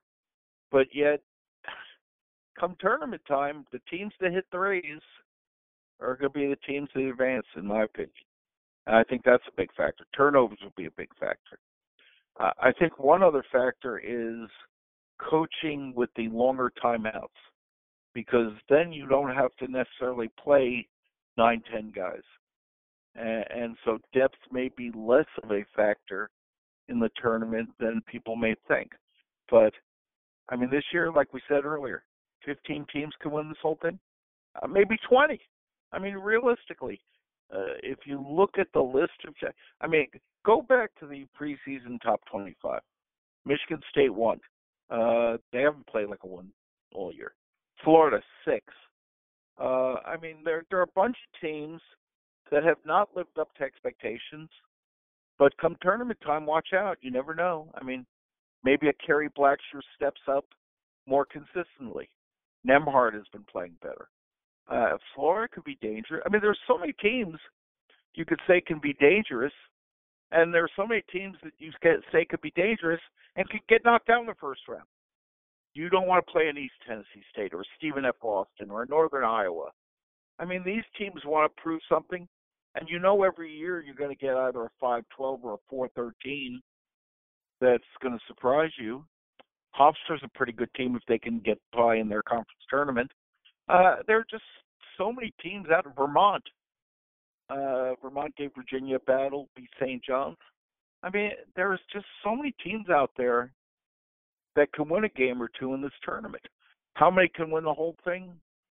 But 0.71 0.87
yet, 0.95 1.21
come 2.59 2.77
tournament 2.81 3.23
time, 3.27 3.65
the 3.73 3.81
teams 3.91 4.13
that 4.21 4.33
hit 4.33 4.47
threes 4.51 5.01
are 6.01 6.17
going 6.17 6.33
to 6.33 6.39
be 6.39 6.47
the 6.47 6.57
teams 6.67 6.89
that 6.95 7.09
advance, 7.09 7.47
in 7.57 7.67
my 7.67 7.85
opinion. 7.85 8.13
And 8.87 8.97
I 8.97 9.05
think 9.05 9.23
that's 9.25 9.45
a 9.47 9.57
big 9.57 9.73
factor. 9.77 10.05
Turnovers 10.17 10.59
will 10.63 10.73
be 10.77 10.87
a 10.87 10.91
big 10.93 11.09
factor. 11.19 11.59
Uh, 12.41 12.51
I 12.61 12.73
think 12.73 12.99
one 12.99 13.23
other 13.23 13.45
factor 13.53 13.99
is 13.99 14.49
coaching 15.21 15.93
with 15.95 16.11
the 16.17 16.29
longer 16.29 16.73
timeouts 16.83 17.29
because 18.15 18.53
then 18.69 18.93
you 18.93 19.07
don't 19.07 19.35
have 19.35 19.55
to 19.59 19.69
necessarily 19.69 20.31
play 20.43 20.89
nine, 21.37 21.63
ten 21.73 21.93
guys. 21.95 22.23
And, 23.15 23.77
so 23.85 23.99
depth 24.15 24.39
may 24.51 24.71
be 24.77 24.91
less 24.95 25.27
of 25.43 25.51
a 25.51 25.65
factor 25.77 26.31
in 26.89 26.99
the 26.99 27.11
tournament 27.21 27.69
than 27.79 28.03
people 28.07 28.37
may 28.37 28.55
think. 28.69 28.91
But 29.51 29.73
I 30.49 30.57
mean, 30.57 30.71
this 30.71 30.85
year, 30.93 31.13
like 31.13 31.33
we 31.33 31.41
said 31.49 31.65
earlier, 31.65 32.05
15 32.45 32.87
teams 32.93 33.13
can 33.21 33.31
win 33.31 33.49
this 33.49 33.59
whole 33.63 33.79
thing, 33.83 33.99
uh, 34.61 34.67
maybe 34.67 34.97
20. 35.09 35.41
I 35.93 35.99
mean, 35.99 36.15
realistically, 36.15 37.01
uh, 37.53 37.77
if 37.83 37.99
you 38.07 38.25
look 38.29 38.59
at 38.59 38.69
the 38.73 38.81
list 38.81 39.13
of, 39.27 39.35
I 39.81 39.87
mean, 39.87 40.07
go 40.45 40.63
back 40.63 40.91
to 41.01 41.07
the 41.07 41.27
preseason 41.39 42.01
top 42.03 42.21
25. 42.31 42.81
Michigan 43.45 43.81
State 43.91 44.13
won. 44.15 44.41
Uh, 44.91 45.37
they 45.53 45.63
haven't 45.63 45.87
played 45.87 46.09
like 46.09 46.23
a 46.25 46.27
one 46.27 46.49
all 46.95 47.13
year. 47.13 47.35
Florida 47.85 48.21
six. 48.45 48.65
Uh, 49.61 49.95
I 50.07 50.17
mean, 50.21 50.37
there 50.45 50.65
there 50.71 50.81
are 50.81 50.85
a 50.85 50.95
bunch 50.95 51.17
of 51.17 51.41
teams 51.41 51.81
that 52.53 52.63
have 52.63 52.77
not 52.85 53.09
lived 53.17 53.39
up 53.41 53.53
to 53.57 53.65
expectations, 53.65 54.51
but 55.39 55.57
come 55.57 55.77
tournament 55.83 56.19
time, 56.25 56.47
watch 56.47 56.69
out. 56.75 56.99
You 57.01 57.11
never 57.11 57.35
know. 57.35 57.69
I 57.75 57.83
mean, 57.83 58.07
maybe 58.63 58.89
a 58.89 58.93
Kerry 59.05 59.29
Blackshear 59.31 59.81
steps 59.97 60.21
up 60.29 60.45
more 61.09 61.25
consistently. 61.25 62.09
Nembhard 62.69 63.15
has 63.15 63.27
been 63.33 63.45
playing 63.51 63.75
better. 63.83 64.09
Uh, 64.71 64.97
Florida 65.15 65.53
could 65.53 65.65
be 65.65 65.79
dangerous. 65.83 66.23
I 66.25 66.29
mean, 66.29 66.41
there's 66.41 66.59
so 66.69 66.79
many 66.79 66.93
teams 67.03 67.37
you 68.15 68.25
could 68.25 68.39
say 68.47 68.61
can 68.61 68.79
be 68.79 68.93
dangerous, 69.01 69.53
and 70.31 70.53
there 70.53 70.63
are 70.63 70.71
so 70.77 70.87
many 70.87 71.03
teams 71.11 71.37
that 71.43 71.53
you 71.59 71.73
could 71.81 72.03
say 72.13 72.25
could 72.25 72.43
be 72.43 72.53
dangerous 72.55 73.01
and 73.35 73.49
could 73.49 73.67
get 73.69 73.85
knocked 73.85 74.11
out 74.11 74.21
in 74.21 74.27
the 74.27 74.35
first 74.41 74.61
round. 74.69 74.87
You 75.75 75.89
don't 75.89 76.07
want 76.07 76.25
to 76.25 76.31
play 76.31 76.49
in 76.49 76.59
East 76.59 76.75
Tennessee 76.87 77.25
State 77.33 77.55
or 77.55 77.65
Stephen 77.79 78.05
F. 78.05 78.17
Austin 78.23 78.71
or 78.71 78.85
Northern 78.87 79.25
Iowa. 79.25 79.71
I 80.39 80.45
mean, 80.45 80.63
these 80.65 80.85
teams 80.99 81.23
want 81.25 81.51
to 81.51 81.63
prove 81.63 81.81
something, 81.89 82.29
and 82.75 82.89
you 82.89 82.99
know 82.99 83.23
every 83.23 83.53
year 83.53 83.83
you're 83.83 83.95
going 83.95 84.15
to 84.15 84.17
get 84.17 84.37
either 84.37 84.65
a 84.65 84.85
5-12 84.85 85.03
or 85.19 85.59
a 85.71 85.75
4-13 85.75 86.61
that's 87.61 87.83
going 88.03 88.15
to 88.15 88.21
surprise 88.27 88.71
you. 88.79 89.05
Hofstra's 89.79 90.21
a 90.23 90.29
pretty 90.37 90.53
good 90.53 90.73
team 90.75 90.97
if 90.97 91.03
they 91.09 91.19
can 91.19 91.39
get 91.39 91.59
by 91.73 91.97
in 91.97 92.09
their 92.09 92.23
conference 92.23 92.61
tournament. 92.69 93.11
Uh, 93.69 93.97
there 94.07 94.19
are 94.19 94.27
just 94.31 94.43
so 94.99 95.13
many 95.13 95.33
teams 95.43 95.67
out 95.75 95.87
of 95.87 95.97
Vermont. 95.97 96.43
Uh, 97.49 97.95
Vermont 98.03 98.35
gave 98.37 98.51
Virginia 98.55 98.97
a 98.97 99.01
battle, 99.01 99.49
beat 99.57 99.71
St. 99.81 100.03
John's. 100.05 100.37
I 101.03 101.11
mean, 101.11 101.31
there's 101.57 101.81
just 101.93 102.07
so 102.23 102.37
many 102.37 102.55
teams 102.63 102.89
out 102.91 103.11
there 103.17 103.53
that 104.57 104.73
can 104.73 104.89
win 104.89 105.05
a 105.05 105.09
game 105.09 105.43
or 105.43 105.51
two 105.59 105.75
in 105.75 105.83
this 105.83 105.93
tournament. 106.05 106.43
How 106.95 107.11
many 107.11 107.29
can 107.29 107.51
win 107.51 107.65
the 107.65 107.73
whole 107.73 107.97
thing? 108.05 108.33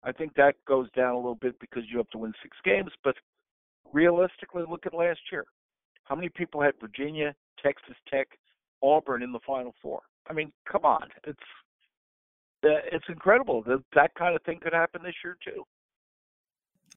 I 0.04 0.12
think 0.12 0.34
that 0.34 0.54
goes 0.66 0.88
down 0.92 1.14
a 1.14 1.16
little 1.16 1.34
bit 1.34 1.58
because 1.60 1.82
you 1.90 1.98
have 1.98 2.10
to 2.10 2.18
win 2.18 2.32
six 2.42 2.56
games. 2.64 2.90
But 3.02 3.16
realistically, 3.92 4.64
look 4.68 4.86
at 4.86 4.94
last 4.94 5.20
year. 5.32 5.44
How 6.04 6.14
many 6.14 6.28
people 6.28 6.60
had 6.60 6.74
Virginia, 6.80 7.34
Texas 7.62 7.96
Tech, 8.10 8.28
Auburn 8.82 9.22
in 9.22 9.32
the 9.32 9.40
Final 9.46 9.74
Four? 9.80 10.02
I 10.28 10.32
mean, 10.32 10.52
come 10.70 10.84
on, 10.84 11.08
it's 11.26 11.38
uh, 12.64 12.80
it's 12.90 13.04
incredible 13.08 13.62
that 13.62 13.82
that 13.94 14.14
kind 14.14 14.34
of 14.34 14.42
thing 14.42 14.58
could 14.62 14.72
happen 14.72 15.02
this 15.02 15.14
year 15.22 15.36
too. 15.44 15.64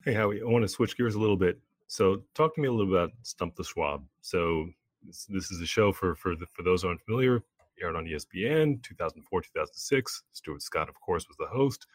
Hey 0.06 0.14
Howie, 0.14 0.42
I 0.42 0.46
want 0.46 0.64
to 0.64 0.68
switch 0.68 0.96
gears 0.98 1.16
a 1.16 1.20
little 1.20 1.38
bit. 1.38 1.60
So, 1.88 2.24
talk 2.36 2.54
to 2.56 2.62
me 2.62 2.68
a 2.68 2.72
little 2.72 2.94
about 2.94 3.12
Stump 3.24 3.56
the 3.56 3.64
Schwab. 3.64 4.04
So, 4.22 4.70
this, 5.04 5.26
this 5.26 5.52
is 5.52 5.62
a 5.62 5.66
show 5.66 5.92
for 5.92 6.16
for 6.16 6.36
the, 6.36 6.46
for 6.48 6.64
those 6.64 6.82
who 6.82 6.90
aren't 6.90 7.02
familiar 7.02 7.44
aired 7.82 7.96
on 7.96 8.06
ESPN 8.06 8.82
2004 8.84 9.42
2006. 9.42 10.24
Stuart 10.32 10.62
Scott, 10.62 10.90
of 10.90 11.00
course, 11.00 11.28
was 11.28 11.38
the 11.38 11.48
host. 11.48 11.88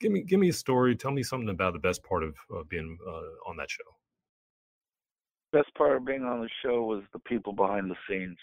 Give 0.00 0.12
me 0.12 0.22
give 0.22 0.40
me 0.40 0.48
a 0.48 0.52
story. 0.52 0.94
Tell 0.94 1.10
me 1.10 1.22
something 1.22 1.48
about 1.48 1.72
the 1.72 1.78
best 1.78 2.02
part 2.02 2.22
of 2.22 2.34
being 2.68 2.98
uh, 3.06 3.48
on 3.48 3.56
that 3.56 3.70
show. 3.70 3.84
Best 5.54 5.72
part 5.76 5.96
of 5.96 6.04
being 6.04 6.24
on 6.24 6.40
the 6.40 6.48
show 6.64 6.82
was 6.82 7.04
the 7.12 7.20
people 7.20 7.52
behind 7.52 7.88
the 7.88 7.94
scenes. 8.08 8.36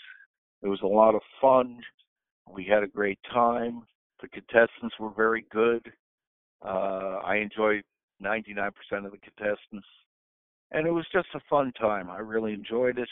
It 0.64 0.70
was 0.70 0.80
a 0.82 0.88
lot 0.88 1.14
of 1.14 1.20
fun. 1.42 1.78
We 2.50 2.64
had 2.64 2.84
a 2.84 2.88
great 2.88 3.20
time. 3.34 3.82
The 4.22 4.30
contestants 4.30 4.96
were 4.98 5.10
very 5.10 5.46
good. 5.52 5.92
Uh, 6.66 7.20
I 7.26 7.36
enjoyed 7.36 7.84
99% 8.24 8.70
of 9.04 9.12
the 9.12 9.18
contestants, 9.18 9.88
and 10.72 10.88
it 10.88 10.92
was 10.92 11.06
just 11.12 11.28
a 11.36 11.42
fun 11.50 11.74
time. 11.78 12.10
I 12.10 12.20
really 12.20 12.54
enjoyed 12.54 12.98
it. 12.98 13.10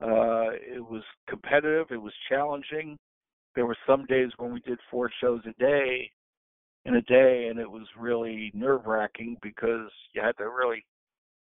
Uh, 0.00 0.50
it 0.54 0.84
was 0.84 1.04
competitive. 1.28 1.92
It 1.92 2.02
was 2.02 2.14
challenging. 2.28 2.98
There 3.54 3.66
were 3.66 3.78
some 3.86 4.04
days 4.06 4.30
when 4.38 4.52
we 4.52 4.58
did 4.62 4.80
four 4.90 5.12
shows 5.20 5.42
a 5.46 5.52
day 5.62 6.10
in 6.86 6.96
a 6.96 7.02
day, 7.02 7.46
and 7.48 7.60
it 7.60 7.70
was 7.70 7.86
really 7.96 8.50
nerve 8.52 8.84
wracking 8.84 9.36
because 9.40 9.92
you 10.12 10.20
had 10.20 10.36
to 10.38 10.48
really 10.48 10.84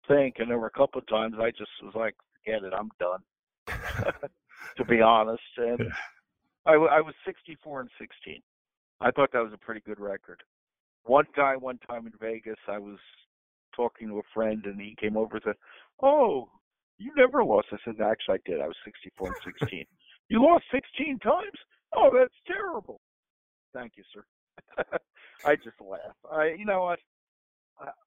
think. 0.09 0.37
And 0.38 0.51
there 0.51 0.59
were 0.59 0.66
a 0.66 0.79
couple 0.79 1.01
of 1.01 1.07
times 1.09 1.35
I 1.38 1.51
just 1.51 1.71
was 1.83 1.95
like, 1.95 2.14
"Forget 2.45 2.64
it, 2.64 2.73
I'm 2.73 2.90
done." 2.99 3.21
to 4.77 4.85
be 4.85 5.01
honest, 5.01 5.42
and 5.57 5.79
yeah. 5.81 5.87
I, 6.66 6.73
I 6.73 7.01
was 7.01 7.14
64 7.25 7.81
and 7.81 7.90
16. 7.99 8.42
I 9.01 9.11
thought 9.11 9.31
that 9.33 9.42
was 9.42 9.53
a 9.53 9.59
pretty 9.59 9.81
good 9.87 10.01
record. 10.01 10.42
One 11.05 11.27
guy, 11.37 11.57
one 11.57 11.79
time 11.79 12.07
in 12.07 12.12
Vegas, 12.21 12.59
I 12.69 12.79
was 12.79 12.99
talking 13.75 14.09
to 14.09 14.19
a 14.19 14.23
friend, 14.35 14.64
and 14.64 14.81
he 14.81 14.97
came 15.01 15.16
over 15.16 15.37
and 15.37 15.42
said, 15.45 15.55
"Oh, 16.03 16.49
you 16.99 17.12
never 17.16 17.45
lost. 17.45 17.69
I 17.73 17.77
said, 17.85 18.01
actually, 18.01 18.37
I 18.37 18.51
did. 18.51 18.61
I 18.61 18.66
was 18.66 18.77
64 18.85 19.29
and 19.29 19.55
16. 19.61 19.85
you 20.29 20.42
lost 20.42 20.64
16 20.73 21.19
times? 21.21 21.59
Oh, 21.95 22.11
that's 22.12 22.35
terrible. 22.47 23.01
Thank 23.75 23.92
you, 23.97 24.05
sir. 24.12 24.25
I 25.45 25.57
just 25.57 25.81
laugh. 25.81 26.16
I, 26.31 26.55
you 26.59 26.64
know 26.64 26.83
what? 26.83 26.99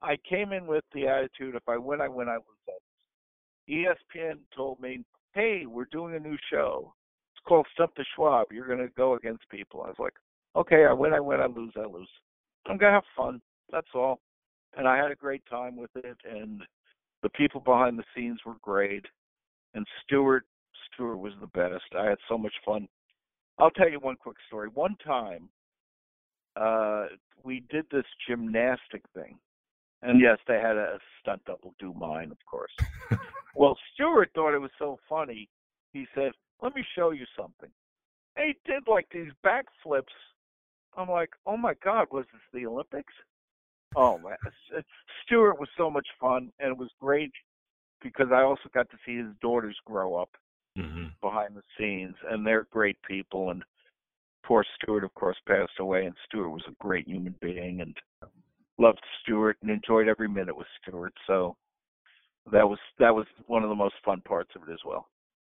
I, 0.02 0.18
came 0.28 0.52
in 0.52 0.66
with 0.66 0.84
the 0.94 1.08
attitude: 1.08 1.56
if 1.56 1.68
I 1.68 1.78
win, 1.78 2.02
I 2.02 2.08
win. 2.08 2.28
I 2.28 2.36
lose. 2.36 2.46
ESPN 3.70 4.40
told 4.56 4.80
me, 4.80 5.04
"Hey, 5.34 5.66
we're 5.66 5.86
doing 5.86 6.16
a 6.16 6.20
new 6.20 6.38
show. 6.52 6.94
It's 7.34 7.44
called 7.48 7.68
Stump 7.74 7.94
the 7.96 8.06
Schwab. 8.16 8.48
You're 8.52 8.68
going 8.68 8.80
to 8.80 8.94
go 8.96 9.16
against 9.16 9.48
people." 9.50 9.84
I 9.84 9.88
was 9.88 10.00
like, 10.00 10.16
"Okay, 10.56 10.86
I 10.86 10.94
win, 10.94 11.14
I 11.14 11.20
win. 11.20 11.40
I 11.40 11.46
lose, 11.46 11.74
I 11.76 11.86
lose. 11.86 12.10
I'm 12.66 12.78
going 12.78 12.92
to 12.92 12.96
have 12.96 13.04
fun. 13.16 13.42
That's 13.72 13.88
all." 13.94 14.20
And 14.78 14.88
I 14.88 14.98
had 14.98 15.12
a 15.12 15.16
great 15.16 15.44
time 15.50 15.76
with 15.76 15.92
it, 15.96 16.18
and 16.30 16.62
the 17.22 17.30
people 17.30 17.62
behind 17.62 17.98
the 17.98 18.04
scenes 18.16 18.40
were 18.46 18.58
great, 18.62 19.06
and 19.74 19.86
Stuart, 20.04 20.46
Stuart 20.88 21.18
was 21.18 21.34
the 21.42 21.48
best. 21.48 21.84
I 21.98 22.06
had 22.06 22.18
so 22.28 22.38
much 22.38 22.54
fun. 22.66 22.88
I'll 23.58 23.72
tell 23.72 23.90
you 23.90 24.00
one 24.00 24.16
quick 24.16 24.38
story. 24.48 24.70
One 24.74 24.96
time, 25.06 25.50
uh, 26.56 27.08
we 27.44 27.64
did 27.70 27.86
this 27.92 28.06
gymnastic 28.28 29.02
thing, 29.14 29.38
and 30.02 30.22
yes, 30.22 30.38
they 30.48 30.56
had 30.56 30.78
a 30.78 31.00
stunt 31.22 31.42
double 31.46 31.74
do 31.80 31.94
mine, 31.94 32.32
of 32.32 32.38
course. 32.50 32.72
well, 33.56 33.78
Stuart 33.94 34.30
thought 34.34 34.56
it 34.56 34.62
was 34.62 34.72
so 34.80 34.98
funny. 35.08 35.50
He 35.94 36.06
said, 36.16 36.32
"Let 36.62 36.76
me 36.76 36.84
show 36.96 37.12
you 37.12 37.26
something." 37.38 37.70
And 38.36 38.48
he 38.48 38.72
did 38.72 38.84
like 38.88 39.08
these 39.12 39.32
backflips. 39.46 40.16
I'm 40.96 41.10
like, 41.10 41.32
"Oh 41.46 41.58
my 41.58 41.74
God, 41.84 42.08
was 42.12 42.26
this 42.32 42.42
the 42.54 42.66
Olympics?" 42.68 43.14
Oh 43.96 44.18
man, 44.20 44.38
Stuart 45.26 45.60
was 45.60 45.70
so 45.78 45.90
much 45.90 46.08
fun, 46.20 46.52
and 46.60 46.72
it 46.72 46.78
was 46.78 46.90
great 47.00 47.32
because 48.02 48.28
I 48.32 48.44
also 48.44 48.70
got 48.74 48.90
to 48.92 48.98
see 49.06 49.18
his 49.18 49.36
daughters 49.42 49.78
grow 49.86 50.16
up 50.16 50.30
mm-hmm. 50.78 51.08
behind 51.22 51.56
the 51.56 51.64
scenes, 51.78 52.16
and 52.30 52.46
they're 52.46 52.68
great 52.72 52.98
people. 53.08 53.50
And 53.50 53.64
poor 54.44 54.64
Stuart, 54.76 55.04
of 55.04 55.14
course, 55.16 55.38
passed 55.48 55.80
away, 55.80 56.06
and 56.06 56.16
Stuart 56.26 56.50
was 56.50 56.64
a 56.68 56.76
great 56.80 57.08
human 57.08 57.36
being, 57.42 57.82
and 57.82 57.98
loved 58.80 59.02
Stuart 59.22 59.58
and 59.62 59.70
enjoyed 59.70 60.08
every 60.08 60.28
minute 60.28 60.56
with 60.56 60.68
Stuart. 60.82 61.14
So 61.28 61.56
that 62.52 62.68
was 62.68 62.80
that 62.98 63.14
was 63.14 63.28
one 63.48 63.64
of 63.64 63.70
the 63.70 63.76
most 63.76 63.96
fun 64.04 64.22
parts 64.22 64.52
of 64.56 64.68
it 64.68 64.72
as 64.72 64.80
well. 64.86 65.08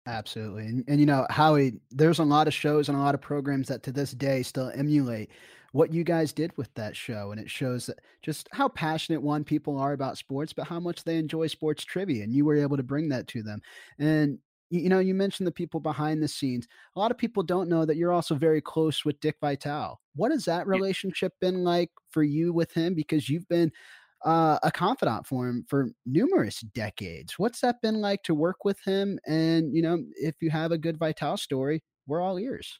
Absolutely. 0.07 0.65
And, 0.67 0.85
and, 0.87 1.01
you 1.01 1.05
know, 1.05 1.27
Howie, 1.29 1.73
there's 1.91 2.19
a 2.19 2.23
lot 2.23 2.47
of 2.47 2.53
shows 2.53 2.87
and 2.87 2.97
a 2.97 3.01
lot 3.01 3.13
of 3.13 3.19
programs 3.19 3.67
that 3.67 3.83
to 3.83 3.91
this 3.91 4.11
day 4.11 4.41
still 4.41 4.71
emulate 4.73 5.31
what 5.73 5.91
you 5.91 6.05
guys 6.05 6.31
did 6.31 6.55
with 6.55 6.73
that 6.75 6.95
show. 6.95 7.31
And 7.31 7.41
it 7.41 7.49
shows 7.49 7.87
that 7.87 7.99
just 8.21 8.47
how 8.53 8.69
passionate 8.69 9.21
one 9.21 9.43
people 9.43 9.77
are 9.77 9.91
about 9.91 10.17
sports, 10.17 10.53
but 10.53 10.65
how 10.65 10.79
much 10.79 11.03
they 11.03 11.17
enjoy 11.17 11.47
sports 11.47 11.83
trivia. 11.83 12.23
And 12.23 12.33
you 12.33 12.45
were 12.45 12.55
able 12.55 12.77
to 12.77 12.83
bring 12.83 13.09
that 13.09 13.27
to 13.27 13.43
them. 13.43 13.61
And 13.99 14.39
you 14.69 14.89
know, 14.89 14.99
you 14.99 15.13
mentioned 15.13 15.47
the 15.47 15.51
people 15.51 15.79
behind 15.79 16.21
the 16.21 16.27
scenes. 16.27 16.67
A 16.95 16.99
lot 16.99 17.11
of 17.11 17.17
people 17.17 17.43
don't 17.43 17.69
know 17.69 17.85
that 17.85 17.97
you're 17.97 18.11
also 18.11 18.35
very 18.35 18.61
close 18.61 19.05
with 19.05 19.19
Dick 19.19 19.37
Vitale. 19.41 19.99
What 20.15 20.31
has 20.31 20.45
that 20.45 20.67
relationship 20.67 21.33
been 21.39 21.63
like 21.63 21.91
for 22.09 22.23
you 22.23 22.51
with 22.51 22.73
him? 22.73 22.93
Because 22.93 23.29
you've 23.29 23.47
been 23.47 23.71
uh, 24.25 24.57
a 24.63 24.71
confidant 24.71 25.25
for 25.27 25.47
him 25.47 25.65
for 25.67 25.89
numerous 26.05 26.61
decades. 26.61 27.37
What's 27.37 27.61
that 27.61 27.81
been 27.81 28.01
like 28.01 28.23
to 28.23 28.33
work 28.33 28.65
with 28.65 28.79
him? 28.83 29.19
And 29.25 29.73
you 29.75 29.81
know, 29.81 30.03
if 30.15 30.35
you 30.41 30.49
have 30.49 30.71
a 30.71 30.77
good 30.77 30.97
Vitale 30.97 31.37
story, 31.37 31.83
we're 32.07 32.21
all 32.21 32.39
ears. 32.39 32.79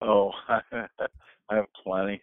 Oh, 0.00 0.30
I 0.48 0.86
have 1.50 1.66
plenty. 1.84 2.22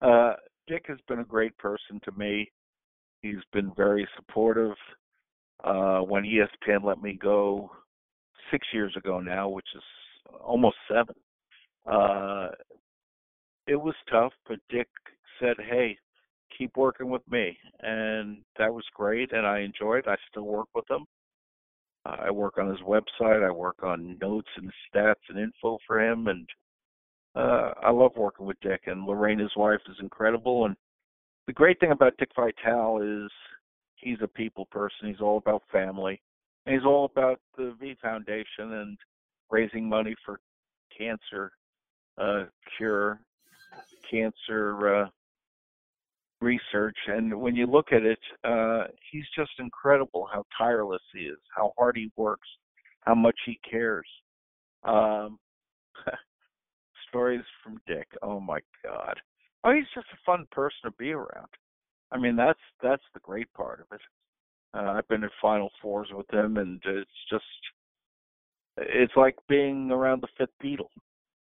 Uh, 0.00 0.34
Dick 0.66 0.84
has 0.88 0.98
been 1.08 1.18
a 1.18 1.24
great 1.24 1.56
person 1.58 2.00
to 2.04 2.12
me. 2.12 2.50
He's 3.22 3.42
been 3.52 3.72
very 3.76 4.08
supportive. 4.16 4.76
Uh, 5.62 5.98
when 6.00 6.24
ESPN 6.24 6.82
let 6.82 7.02
me 7.02 7.18
go 7.20 7.70
six 8.50 8.66
years 8.72 8.94
ago 8.96 9.20
now, 9.20 9.48
which 9.48 9.68
is 9.74 9.82
almost 10.40 10.76
seven, 10.88 11.14
uh, 11.86 12.48
it 13.66 13.76
was 13.76 13.94
tough, 14.10 14.32
but 14.48 14.58
Dick 14.68 14.88
said, 15.38 15.56
"Hey, 15.58 15.98
keep 16.60 16.76
working 16.76 17.08
with 17.08 17.22
me. 17.30 17.56
And 17.80 18.38
that 18.58 18.72
was 18.72 18.84
great, 18.94 19.32
and 19.32 19.46
I 19.46 19.60
enjoyed. 19.60 20.06
It. 20.06 20.10
I 20.10 20.16
still 20.30 20.44
work 20.44 20.68
with 20.74 20.88
him. 20.90 21.06
Uh, 22.06 22.16
I 22.26 22.30
work 22.30 22.58
on 22.58 22.68
his 22.68 22.80
website. 22.80 23.46
I 23.46 23.50
work 23.50 23.82
on 23.82 24.18
notes 24.20 24.48
and 24.56 24.70
stats 24.94 25.14
and 25.28 25.38
info 25.38 25.78
for 25.86 26.00
him, 26.00 26.28
and 26.28 26.48
uh, 27.34 27.72
I 27.82 27.90
love 27.90 28.12
working 28.16 28.46
with 28.46 28.60
Dick. 28.60 28.82
And 28.86 29.06
Lorraine, 29.06 29.38
his 29.38 29.54
wife, 29.56 29.80
is 29.88 29.96
incredible. 30.00 30.66
And 30.66 30.76
the 31.46 31.52
great 31.52 31.80
thing 31.80 31.92
about 31.92 32.16
Dick 32.18 32.30
Vitale 32.36 33.00
is 33.02 33.30
he's 33.96 34.18
a 34.22 34.28
people 34.28 34.66
person. 34.66 35.08
He's 35.08 35.20
all 35.20 35.38
about 35.38 35.62
family, 35.72 36.20
he's 36.66 36.84
all 36.84 37.04
about 37.06 37.40
the 37.56 37.74
V 37.80 37.96
Foundation 38.02 38.72
and 38.72 38.98
raising 39.50 39.88
money 39.88 40.14
for 40.24 40.40
cancer 40.96 41.52
uh, 42.18 42.44
cure, 42.76 43.20
cancer 44.10 45.02
uh, 45.02 45.06
research. 46.40 46.96
And 47.06 47.38
when 47.40 47.54
you 47.54 47.66
look 47.66 47.92
at 47.92 48.02
it 48.02 48.18
uh 48.44 48.84
he's 49.10 49.26
just 49.36 49.50
incredible 49.58 50.26
how 50.32 50.44
tireless 50.56 51.02
he 51.12 51.20
is 51.20 51.38
how 51.54 51.72
hard 51.78 51.96
he 51.96 52.10
works 52.16 52.48
how 53.02 53.14
much 53.14 53.36
he 53.46 53.58
cares. 53.68 54.06
Um 54.84 55.38
stories 57.08 57.44
from 57.62 57.80
dick 57.86 58.08
oh 58.22 58.40
my 58.40 58.60
god. 58.82 59.16
Oh 59.64 59.72
he's 59.72 59.84
just 59.94 60.06
a 60.12 60.18
fun 60.24 60.46
person 60.50 60.78
to 60.84 60.92
be 60.98 61.12
around. 61.12 61.48
I 62.10 62.18
mean 62.18 62.36
that's 62.36 62.60
that's 62.82 63.04
the 63.14 63.20
great 63.20 63.52
part 63.52 63.80
of 63.80 63.86
it 63.92 64.00
uh, 64.74 64.94
i've 64.96 65.08
been 65.08 65.24
in 65.24 65.30
final 65.40 65.70
fours 65.80 66.08
with 66.12 66.30
him 66.32 66.56
and 66.56 66.80
it's 66.84 67.10
just 67.30 67.44
it's 68.76 69.12
like 69.16 69.36
being 69.48 69.90
around 69.90 70.22
the 70.22 70.28
fifth 70.38 70.54
beatle 70.62 70.88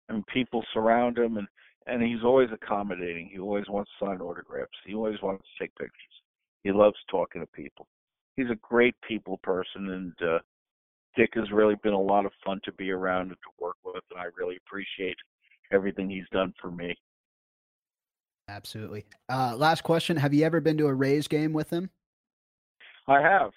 and 0.09 0.25
people 0.27 0.63
surround 0.73 1.17
him 1.17 1.37
and 1.37 1.47
and 1.87 2.01
he's 2.01 2.23
always 2.23 2.49
accommodating. 2.51 3.29
He 3.31 3.39
always 3.39 3.65
wants 3.67 3.91
to 3.99 4.05
sign 4.05 4.21
autographs. 4.21 4.71
He 4.85 4.93
always 4.93 5.21
wants 5.21 5.43
to 5.43 5.63
take 5.63 5.75
pictures. 5.75 5.93
He 6.63 6.71
loves 6.71 6.95
talking 7.09 7.41
to 7.41 7.47
people. 7.47 7.87
He's 8.35 8.49
a 8.49 8.57
great 8.61 8.95
people 9.07 9.37
person, 9.43 9.89
and 9.89 10.13
uh, 10.21 10.39
Dick 11.15 11.31
has 11.35 11.51
really 11.51 11.75
been 11.83 11.93
a 11.93 12.01
lot 12.01 12.25
of 12.25 12.31
fun 12.45 12.61
to 12.63 12.71
be 12.73 12.89
around 12.91 13.27
and 13.27 13.31
to 13.31 13.63
work 13.63 13.75
with, 13.83 14.03
and 14.11 14.19
I 14.19 14.25
really 14.37 14.57
appreciate 14.65 15.17
everything 15.71 16.09
he's 16.09 16.23
done 16.31 16.53
for 16.59 16.71
me. 16.71 16.95
Absolutely. 18.47 19.05
Uh, 19.29 19.55
last 19.57 19.83
question: 19.83 20.17
Have 20.17 20.33
you 20.33 20.45
ever 20.45 20.61
been 20.61 20.77
to 20.77 20.87
a 20.87 20.93
Rays 20.93 21.27
game 21.27 21.53
with 21.53 21.69
him? 21.69 21.89
I 23.07 23.21
have 23.21 23.51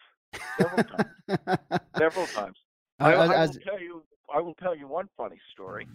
several 0.58 0.84
times. 0.84 1.80
several 1.98 2.26
times. 2.26 2.56
I, 2.98 3.12
I, 3.12 3.26
I 3.26 3.46
will 3.46 3.52
tell 3.54 3.80
you. 3.80 4.02
I 4.34 4.40
will 4.40 4.54
tell 4.54 4.74
you 4.74 4.88
one 4.88 5.08
funny 5.16 5.38
story 5.52 5.86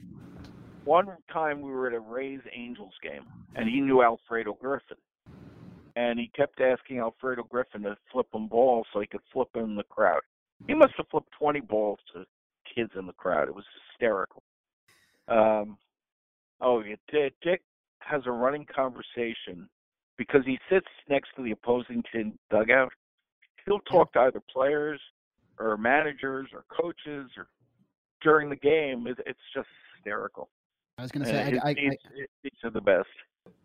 one 0.83 1.07
time 1.31 1.61
we 1.61 1.71
were 1.71 1.87
at 1.87 1.93
a 1.93 1.99
Rays 1.99 2.41
Angels 2.55 2.93
game, 3.03 3.25
and 3.55 3.69
he 3.69 3.81
knew 3.81 4.01
Alfredo 4.01 4.57
Griffin, 4.59 4.97
and 5.95 6.19
he 6.19 6.31
kept 6.35 6.59
asking 6.59 6.99
Alfredo 6.99 7.43
Griffin 7.43 7.83
to 7.83 7.95
flip 8.11 8.27
him 8.33 8.47
balls 8.47 8.87
so 8.91 8.99
he 8.99 9.07
could 9.07 9.21
flip 9.31 9.51
them 9.53 9.65
in 9.65 9.75
the 9.75 9.83
crowd. 9.83 10.21
He 10.67 10.73
must 10.73 10.93
have 10.97 11.07
flipped 11.09 11.31
20 11.37 11.61
balls 11.61 11.99
to 12.13 12.25
kids 12.73 12.91
in 12.97 13.05
the 13.05 13.13
crowd. 13.13 13.47
It 13.47 13.55
was 13.55 13.65
hysterical. 13.89 14.43
Um, 15.27 15.77
oh, 16.61 16.83
Dick 17.11 17.61
has 17.99 18.21
a 18.25 18.31
running 18.31 18.65
conversation 18.65 19.69
because 20.17 20.41
he 20.45 20.59
sits 20.69 20.87
next 21.09 21.29
to 21.35 21.43
the 21.43 21.51
opposing 21.51 22.03
team 22.11 22.37
dugout. 22.49 22.91
He'll 23.65 23.79
talk 23.79 24.13
to 24.13 24.21
either 24.21 24.41
players 24.51 24.99
or 25.59 25.77
managers 25.77 26.47
or 26.53 26.65
coaches 26.69 27.29
or 27.37 27.47
during 28.21 28.49
the 28.49 28.55
game. 28.55 29.07
It's 29.07 29.39
just 29.53 29.67
hysterical. 29.95 30.49
I 30.97 31.03
was 31.03 31.11
going 31.11 31.25
to 31.25 31.29
say, 31.29 31.57
uh, 31.57 31.61
I, 31.63 31.69
I, 31.69 31.75
these 32.43 32.51
are 32.63 32.69
the 32.69 32.81
best. 32.81 33.07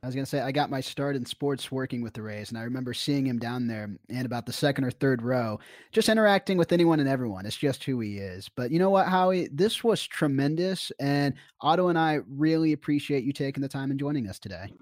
I 0.03 0.07
was 0.07 0.15
going 0.15 0.25
to 0.25 0.31
say, 0.31 0.41
I 0.41 0.53
got 0.53 0.71
my 0.71 0.81
start 0.81 1.17
in 1.17 1.27
sports 1.27 1.71
working 1.71 2.01
with 2.01 2.15
the 2.15 2.23
Rays, 2.23 2.49
and 2.49 2.57
I 2.57 2.63
remember 2.63 2.95
seeing 2.95 3.27
him 3.27 3.39
down 3.39 3.67
there 3.67 3.91
in 4.09 4.25
about 4.25 4.47
the 4.47 4.53
second 4.53 4.85
or 4.85 4.91
third 4.91 5.21
row, 5.21 5.59
just 5.93 6.09
interacting 6.09 6.57
with 6.57 6.73
anyone 6.73 7.01
and 7.01 7.09
everyone. 7.09 7.45
It's 7.45 7.57
just 7.57 7.85
who 7.85 8.01
he 8.01 8.19
is. 8.19 8.49
But 8.49 8.71
you 8.71 8.79
know 8.79 8.89
what, 8.89 9.09
Howie? 9.09 9.49
This 9.53 9.85
was 9.85 10.07
tremendous, 10.07 10.93
and 10.99 11.35
Otto 11.61 11.89
and 11.89 11.99
I 11.99 12.21
really 12.29 12.73
appreciate 12.73 13.25
you 13.25 13.33
taking 13.33 13.61
the 13.61 13.69
time 13.69 13.91
and 13.91 14.01
joining 14.01 14.29
us 14.29 14.39
today. 14.39 14.73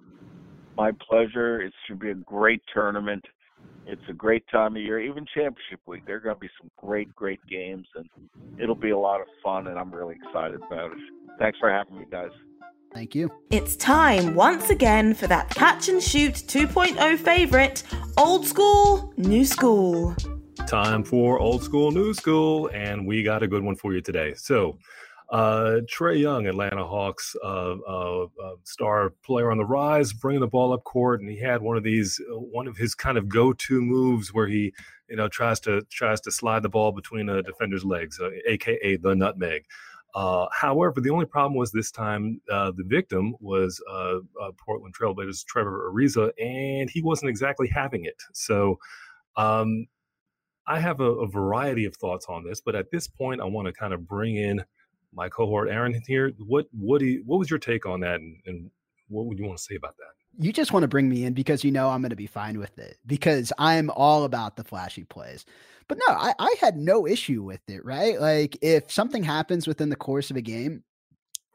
My 0.76 0.92
pleasure. 0.92 1.60
It 1.60 1.72
should 1.86 1.98
be 1.98 2.10
a 2.10 2.14
great 2.14 2.62
tournament. 2.72 3.24
It's 3.86 4.02
a 4.08 4.12
great 4.12 4.44
time 4.48 4.76
of 4.76 4.82
year, 4.82 4.98
even 4.98 5.26
championship 5.34 5.80
week. 5.86 6.06
There 6.06 6.16
are 6.16 6.20
going 6.20 6.36
to 6.36 6.40
be 6.40 6.50
some 6.60 6.70
great, 6.76 7.14
great 7.14 7.40
games, 7.46 7.86
and 7.94 8.08
it'll 8.58 8.74
be 8.74 8.90
a 8.90 8.98
lot 8.98 9.20
of 9.20 9.26
fun, 9.42 9.66
and 9.66 9.78
I'm 9.78 9.94
really 9.94 10.16
excited 10.24 10.60
about 10.62 10.92
it. 10.92 10.98
Thanks 11.38 11.58
for 11.58 11.70
having 11.70 11.98
me, 11.98 12.06
guys. 12.10 12.30
Thank 12.94 13.14
you. 13.14 13.30
It's 13.50 13.76
time 13.76 14.34
once 14.34 14.70
again 14.70 15.14
for 15.14 15.26
that 15.26 15.50
catch 15.50 15.88
and 15.88 16.02
shoot 16.02 16.34
2.0 16.34 17.18
favorite 17.18 17.82
old 18.16 18.46
school, 18.46 19.12
new 19.16 19.44
school. 19.44 20.14
Time 20.66 21.02
for 21.04 21.38
old 21.38 21.62
school, 21.62 21.90
new 21.90 22.14
school, 22.14 22.70
and 22.72 23.06
we 23.06 23.22
got 23.22 23.42
a 23.42 23.48
good 23.48 23.62
one 23.62 23.76
for 23.76 23.92
you 23.92 24.00
today. 24.00 24.32
So, 24.34 24.78
uh, 25.30 25.80
Trae 25.86 26.20
Young, 26.20 26.46
Atlanta 26.46 26.86
Hawks 26.86 27.34
uh, 27.42 27.76
uh, 27.88 28.22
uh, 28.24 28.54
star 28.62 29.10
player 29.24 29.50
on 29.50 29.58
the 29.58 29.64
rise, 29.64 30.12
bringing 30.12 30.40
the 30.40 30.46
ball 30.46 30.72
up 30.72 30.84
court, 30.84 31.20
and 31.20 31.30
he 31.30 31.38
had 31.38 31.62
one 31.62 31.76
of 31.76 31.82
these, 31.82 32.20
uh, 32.30 32.38
one 32.38 32.66
of 32.66 32.76
his 32.76 32.94
kind 32.94 33.16
of 33.16 33.28
go-to 33.28 33.80
moves 33.80 34.34
where 34.34 34.46
he, 34.46 34.72
you 35.08 35.16
know, 35.16 35.28
tries 35.28 35.60
to 35.60 35.82
tries 35.90 36.20
to 36.22 36.30
slide 36.30 36.62
the 36.62 36.68
ball 36.68 36.92
between 36.92 37.28
a 37.28 37.42
defender's 37.42 37.84
legs, 37.84 38.20
aka 38.46 38.94
uh, 38.94 38.98
the 39.00 39.14
nutmeg. 39.14 39.64
Uh, 40.14 40.46
however, 40.52 41.00
the 41.00 41.10
only 41.10 41.26
problem 41.26 41.56
was 41.56 41.72
this 41.72 41.90
time 41.90 42.40
uh, 42.48 42.70
the 42.76 42.84
victim 42.84 43.34
was 43.40 43.82
Portland 44.64 44.94
Trailblazers 44.94 45.44
Trevor 45.44 45.90
Ariza, 45.90 46.30
and 46.40 46.88
he 46.88 47.02
wasn't 47.02 47.30
exactly 47.30 47.66
having 47.66 48.04
it. 48.04 48.22
So 48.32 48.78
um, 49.36 49.86
I 50.66 50.78
have 50.78 51.00
a, 51.00 51.10
a, 51.10 51.26
variety 51.26 51.84
of 51.84 51.96
thoughts 51.96 52.26
on 52.28 52.44
this, 52.44 52.60
but 52.60 52.76
at 52.76 52.90
this 52.92 53.08
point, 53.08 53.40
I 53.40 53.44
want 53.44 53.66
to 53.66 53.72
kind 53.72 53.92
of 53.92 54.06
bring 54.06 54.36
in 54.36 54.64
my 55.14 55.28
cohort 55.28 55.68
Aaron 55.68 56.00
here. 56.06 56.32
What 56.38 56.66
what 56.72 57.00
do 57.00 57.06
you, 57.06 57.22
what 57.26 57.38
was 57.38 57.50
your 57.50 57.58
take 57.58 57.86
on 57.86 58.00
that, 58.00 58.20
and, 58.20 58.36
and 58.46 58.70
what 59.08 59.26
would 59.26 59.38
you 59.38 59.46
want 59.46 59.58
to 59.58 59.64
say 59.64 59.76
about 59.76 59.96
that? 59.96 60.44
You 60.44 60.52
just 60.52 60.72
want 60.72 60.82
to 60.82 60.88
bring 60.88 61.08
me 61.08 61.24
in 61.24 61.32
because 61.32 61.62
you 61.62 61.70
know 61.70 61.88
I'm 61.88 62.02
going 62.02 62.10
to 62.10 62.16
be 62.16 62.26
fine 62.26 62.58
with 62.58 62.78
it 62.78 62.98
because 63.06 63.52
I'm 63.58 63.90
all 63.90 64.24
about 64.24 64.56
the 64.56 64.64
flashy 64.64 65.04
plays. 65.04 65.44
But 65.86 65.98
no, 66.08 66.14
I, 66.14 66.34
I 66.38 66.54
had 66.60 66.76
no 66.76 67.06
issue 67.06 67.42
with 67.42 67.60
it, 67.68 67.84
right? 67.84 68.20
Like 68.20 68.56
if 68.62 68.90
something 68.90 69.22
happens 69.22 69.66
within 69.66 69.90
the 69.90 69.96
course 69.96 70.30
of 70.30 70.36
a 70.36 70.40
game, 70.40 70.82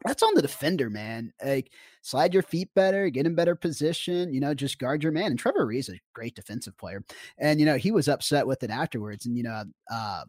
that's 0.05 0.23
on 0.23 0.33
the 0.33 0.41
defender, 0.41 0.89
man. 0.89 1.33
Like 1.43 1.71
slide 2.03 2.33
your 2.33 2.43
feet 2.43 2.73
better, 2.73 3.09
get 3.09 3.25
in 3.25 3.35
better 3.35 3.55
position, 3.55 4.33
you 4.33 4.39
know, 4.39 4.53
just 4.53 4.79
guard 4.79 5.03
your 5.03 5.11
man. 5.11 5.31
And 5.31 5.39
Trevor 5.39 5.71
is 5.71 5.89
a 5.89 5.99
great 6.13 6.35
defensive 6.35 6.77
player. 6.77 7.03
And, 7.37 7.59
you 7.59 7.65
know, 7.65 7.75
he 7.75 7.91
was 7.91 8.07
upset 8.07 8.47
with 8.47 8.63
it 8.63 8.69
afterwards. 8.69 9.25
And, 9.25 9.35
you 9.35 9.43
know, 9.43 9.63
uh, 9.91 10.23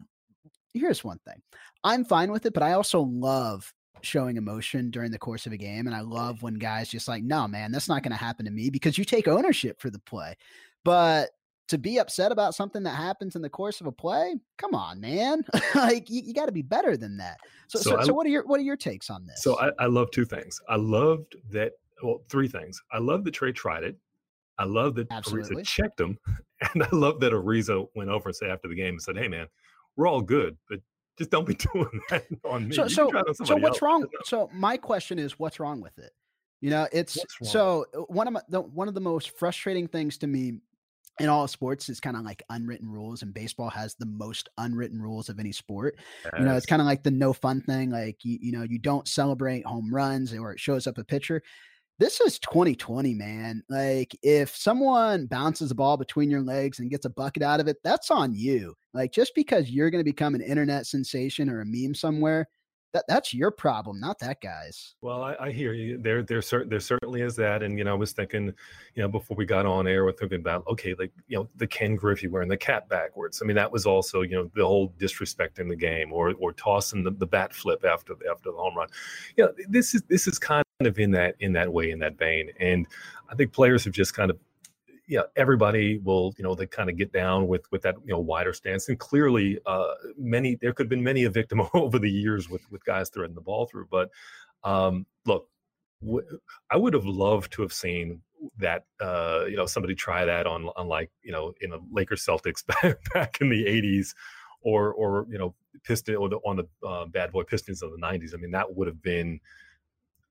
here's 0.73 1.03
one 1.03 1.19
thing 1.25 1.41
I'm 1.83 2.03
fine 2.05 2.31
with 2.31 2.45
it, 2.45 2.53
but 2.53 2.63
I 2.63 2.73
also 2.73 3.01
love 3.01 3.73
showing 4.03 4.37
emotion 4.37 4.89
during 4.89 5.11
the 5.11 5.19
course 5.19 5.45
of 5.45 5.53
a 5.53 5.57
game. 5.57 5.87
And 5.87 5.95
I 5.95 6.01
love 6.01 6.41
when 6.41 6.55
guys 6.55 6.89
just 6.89 7.07
like, 7.07 7.23
no, 7.23 7.47
man, 7.47 7.71
that's 7.71 7.87
not 7.87 8.03
going 8.03 8.11
to 8.11 8.17
happen 8.17 8.45
to 8.45 8.51
me 8.51 8.69
because 8.69 8.97
you 8.97 9.05
take 9.05 9.27
ownership 9.27 9.79
for 9.79 9.89
the 9.89 9.99
play. 9.99 10.35
But 10.83 11.29
to 11.67 11.77
be 11.77 11.99
upset 11.99 12.31
about 12.31 12.53
something 12.53 12.83
that 12.83 12.95
happens 12.95 13.35
in 13.35 13.41
the 13.41 13.49
course 13.49 13.79
of 13.79 13.87
a 13.87 13.91
play, 13.91 14.35
come 14.57 14.75
on, 14.75 14.99
man! 14.99 15.45
like 15.75 16.09
you, 16.09 16.21
you 16.21 16.33
got 16.33 16.47
to 16.47 16.51
be 16.51 16.61
better 16.61 16.97
than 16.97 17.17
that. 17.17 17.37
So, 17.67 17.79
so, 17.79 17.91
so, 17.91 17.97
I, 17.97 18.03
so, 18.03 18.13
what 18.13 18.25
are 18.25 18.29
your 18.29 18.45
what 18.45 18.59
are 18.59 18.63
your 18.63 18.75
takes 18.75 19.09
on 19.09 19.25
this? 19.25 19.41
So 19.41 19.57
I, 19.59 19.71
I 19.79 19.85
love 19.85 20.11
two 20.11 20.25
things. 20.25 20.59
I 20.67 20.75
loved 20.75 21.35
that. 21.51 21.73
Well, 22.03 22.23
three 22.29 22.47
things. 22.47 22.81
I 22.91 22.97
love 22.97 23.23
that 23.23 23.35
Trae 23.35 23.55
tried 23.55 23.83
it. 23.83 23.95
I 24.57 24.65
love 24.65 24.95
that 24.95 25.07
Absolutely. 25.11 25.63
Ariza 25.63 25.65
checked 25.65 26.01
him, 26.01 26.17
and 26.73 26.83
I 26.83 26.89
love 26.91 27.21
that 27.21 27.31
Ariza 27.31 27.87
went 27.95 28.09
over 28.09 28.29
and 28.29 28.35
said 28.35 28.49
after 28.49 28.67
the 28.67 28.75
game 28.75 28.95
and 28.95 29.01
said, 29.01 29.17
"Hey, 29.17 29.29
man, 29.29 29.47
we're 29.95 30.07
all 30.07 30.21
good, 30.21 30.57
but 30.69 30.79
just 31.17 31.31
don't 31.31 31.47
be 31.47 31.55
doing 31.73 32.01
that 32.09 32.25
on 32.45 32.69
me." 32.69 32.75
So, 32.75 32.87
so, 32.87 33.09
so 33.43 33.55
what's 33.55 33.75
else. 33.75 33.81
wrong? 33.81 34.05
So 34.25 34.49
my 34.53 34.77
question 34.77 35.19
is, 35.19 35.37
what's 35.39 35.59
wrong 35.59 35.81
with 35.81 35.97
it? 35.97 36.11
You 36.61 36.69
know, 36.69 36.87
it's 36.91 37.17
so 37.41 37.85
uh, 37.93 38.01
one 38.01 38.27
of 38.27 38.33
my, 38.33 38.41
the, 38.49 38.61
one 38.61 38.87
of 38.87 38.93
the 38.93 39.01
most 39.01 39.37
frustrating 39.37 39.87
things 39.87 40.17
to 40.19 40.27
me 40.27 40.59
in 41.19 41.27
all 41.27 41.47
sports 41.47 41.89
is 41.89 41.99
kind 41.99 42.15
of 42.15 42.23
like 42.23 42.43
unwritten 42.49 42.89
rules 42.89 43.21
and 43.21 43.33
baseball 43.33 43.69
has 43.69 43.95
the 43.95 44.05
most 44.05 44.49
unwritten 44.57 45.01
rules 45.01 45.27
of 45.29 45.39
any 45.39 45.51
sport 45.51 45.95
yes. 46.23 46.33
you 46.39 46.45
know 46.45 46.55
it's 46.55 46.65
kind 46.65 46.81
of 46.81 46.85
like 46.85 47.03
the 47.03 47.11
no 47.11 47.33
fun 47.33 47.61
thing 47.61 47.91
like 47.91 48.23
you, 48.23 48.39
you 48.41 48.51
know 48.51 48.63
you 48.63 48.79
don't 48.79 49.07
celebrate 49.07 49.65
home 49.65 49.93
runs 49.93 50.33
or 50.33 50.53
it 50.53 50.59
shows 50.59 50.87
up 50.87 50.97
a 50.97 51.03
pitcher 51.03 51.43
this 52.01 52.19
is 52.19 52.39
2020 52.39 53.13
man. 53.13 53.61
Like 53.69 54.17
if 54.23 54.55
someone 54.55 55.27
bounces 55.27 55.69
a 55.69 55.75
ball 55.75 55.97
between 55.97 56.31
your 56.31 56.41
legs 56.41 56.79
and 56.79 56.89
gets 56.89 57.05
a 57.05 57.11
bucket 57.11 57.43
out 57.43 57.59
of 57.59 57.67
it 57.67 57.77
that's 57.83 58.09
on 58.09 58.33
you. 58.33 58.73
Like 58.91 59.13
just 59.13 59.33
because 59.35 59.69
you're 59.69 59.91
going 59.91 60.03
to 60.03 60.11
become 60.11 60.33
an 60.33 60.41
internet 60.41 60.87
sensation 60.87 61.47
or 61.47 61.61
a 61.61 61.65
meme 61.65 61.93
somewhere 61.93 62.47
that 62.93 63.05
that's 63.07 63.33
your 63.33 63.51
problem, 63.51 63.99
not 63.99 64.19
that 64.19 64.41
guy's. 64.41 64.95
Well, 65.01 65.23
I, 65.23 65.35
I 65.39 65.51
hear 65.51 65.73
you. 65.73 65.97
There, 65.97 66.23
there, 66.23 66.41
cer- 66.41 66.65
there 66.65 66.79
certainly 66.79 67.21
is 67.21 67.35
that. 67.37 67.63
And 67.63 67.77
you 67.77 67.83
know, 67.83 67.91
I 67.91 67.97
was 67.97 68.11
thinking, 68.11 68.53
you 68.95 69.01
know, 69.01 69.07
before 69.07 69.37
we 69.37 69.45
got 69.45 69.65
on 69.65 69.87
air, 69.87 70.03
we're 70.03 70.11
thinking 70.11 70.39
about 70.39 70.67
okay, 70.67 70.93
like 70.97 71.11
you 71.27 71.37
know, 71.37 71.49
the 71.55 71.67
Ken 71.67 71.95
Griffey 71.95 72.27
wearing 72.27 72.49
the 72.49 72.57
cap 72.57 72.89
backwards. 72.89 73.41
I 73.41 73.45
mean, 73.45 73.55
that 73.55 73.71
was 73.71 73.85
also 73.85 74.21
you 74.21 74.35
know 74.35 74.51
the 74.55 74.65
whole 74.65 74.93
disrespecting 74.99 75.69
the 75.69 75.75
game, 75.75 76.11
or 76.11 76.33
or 76.39 76.51
tossing 76.53 77.03
the, 77.03 77.11
the 77.11 77.27
bat 77.27 77.53
flip 77.53 77.85
after 77.85 78.13
the, 78.15 78.29
after 78.29 78.51
the 78.51 78.57
home 78.57 78.77
run. 78.77 78.89
You 79.37 79.45
know, 79.45 79.53
this 79.69 79.95
is 79.95 80.03
this 80.09 80.27
is 80.27 80.37
kind 80.37 80.65
of 80.81 80.99
in 80.99 81.11
that 81.11 81.35
in 81.39 81.53
that 81.53 81.71
way 81.71 81.91
in 81.91 81.99
that 81.99 82.17
vein. 82.17 82.49
And 82.59 82.87
I 83.29 83.35
think 83.35 83.53
players 83.53 83.85
have 83.85 83.93
just 83.93 84.13
kind 84.13 84.29
of 84.29 84.37
yeah, 85.11 85.23
everybody 85.35 85.97
will, 85.97 86.33
you 86.37 86.43
know, 86.45 86.55
they 86.55 86.65
kind 86.65 86.89
of 86.89 86.95
get 86.95 87.11
down 87.11 87.49
with 87.49 87.69
with 87.69 87.81
that, 87.81 87.95
you 88.05 88.13
know, 88.13 88.19
wider 88.19 88.53
stance. 88.53 88.87
And 88.87 88.97
clearly, 88.97 89.59
uh, 89.65 89.93
many 90.17 90.55
there 90.55 90.71
could 90.71 90.85
have 90.85 90.89
been 90.89 91.03
many 91.03 91.25
a 91.25 91.29
victim 91.29 91.61
over 91.73 91.99
the 91.99 92.09
years 92.09 92.49
with 92.49 92.61
with 92.71 92.85
guys 92.85 93.09
threading 93.09 93.35
the 93.35 93.41
ball 93.41 93.65
through. 93.65 93.87
But 93.91 94.09
um, 94.63 95.05
look, 95.25 95.49
w- 96.01 96.25
I 96.71 96.77
would 96.77 96.93
have 96.93 97.03
loved 97.05 97.51
to 97.53 97.61
have 97.61 97.73
seen 97.73 98.21
that, 98.59 98.85
uh, 99.01 99.43
you 99.49 99.57
know, 99.57 99.65
somebody 99.65 99.95
try 99.95 100.23
that 100.23 100.47
on 100.47 100.69
on 100.77 100.87
like 100.87 101.11
you 101.21 101.33
know 101.33 101.51
in 101.59 101.73
a 101.73 101.79
Lakers 101.91 102.25
Celtics 102.25 102.65
back, 102.81 102.97
back 103.13 103.41
in 103.41 103.49
the 103.49 103.65
'80s, 103.65 104.13
or 104.61 104.93
or 104.93 105.27
you 105.29 105.37
know, 105.37 105.53
Piston 105.83 106.15
or 106.15 106.29
the, 106.29 106.37
on 106.37 106.55
the 106.55 106.87
uh, 106.87 107.05
Bad 107.07 107.33
Boy 107.33 107.43
Pistons 107.43 107.81
of 107.81 107.91
the 107.91 107.97
'90s. 107.97 108.33
I 108.33 108.37
mean, 108.37 108.51
that 108.51 108.73
would 108.73 108.87
have 108.87 109.01
been, 109.01 109.41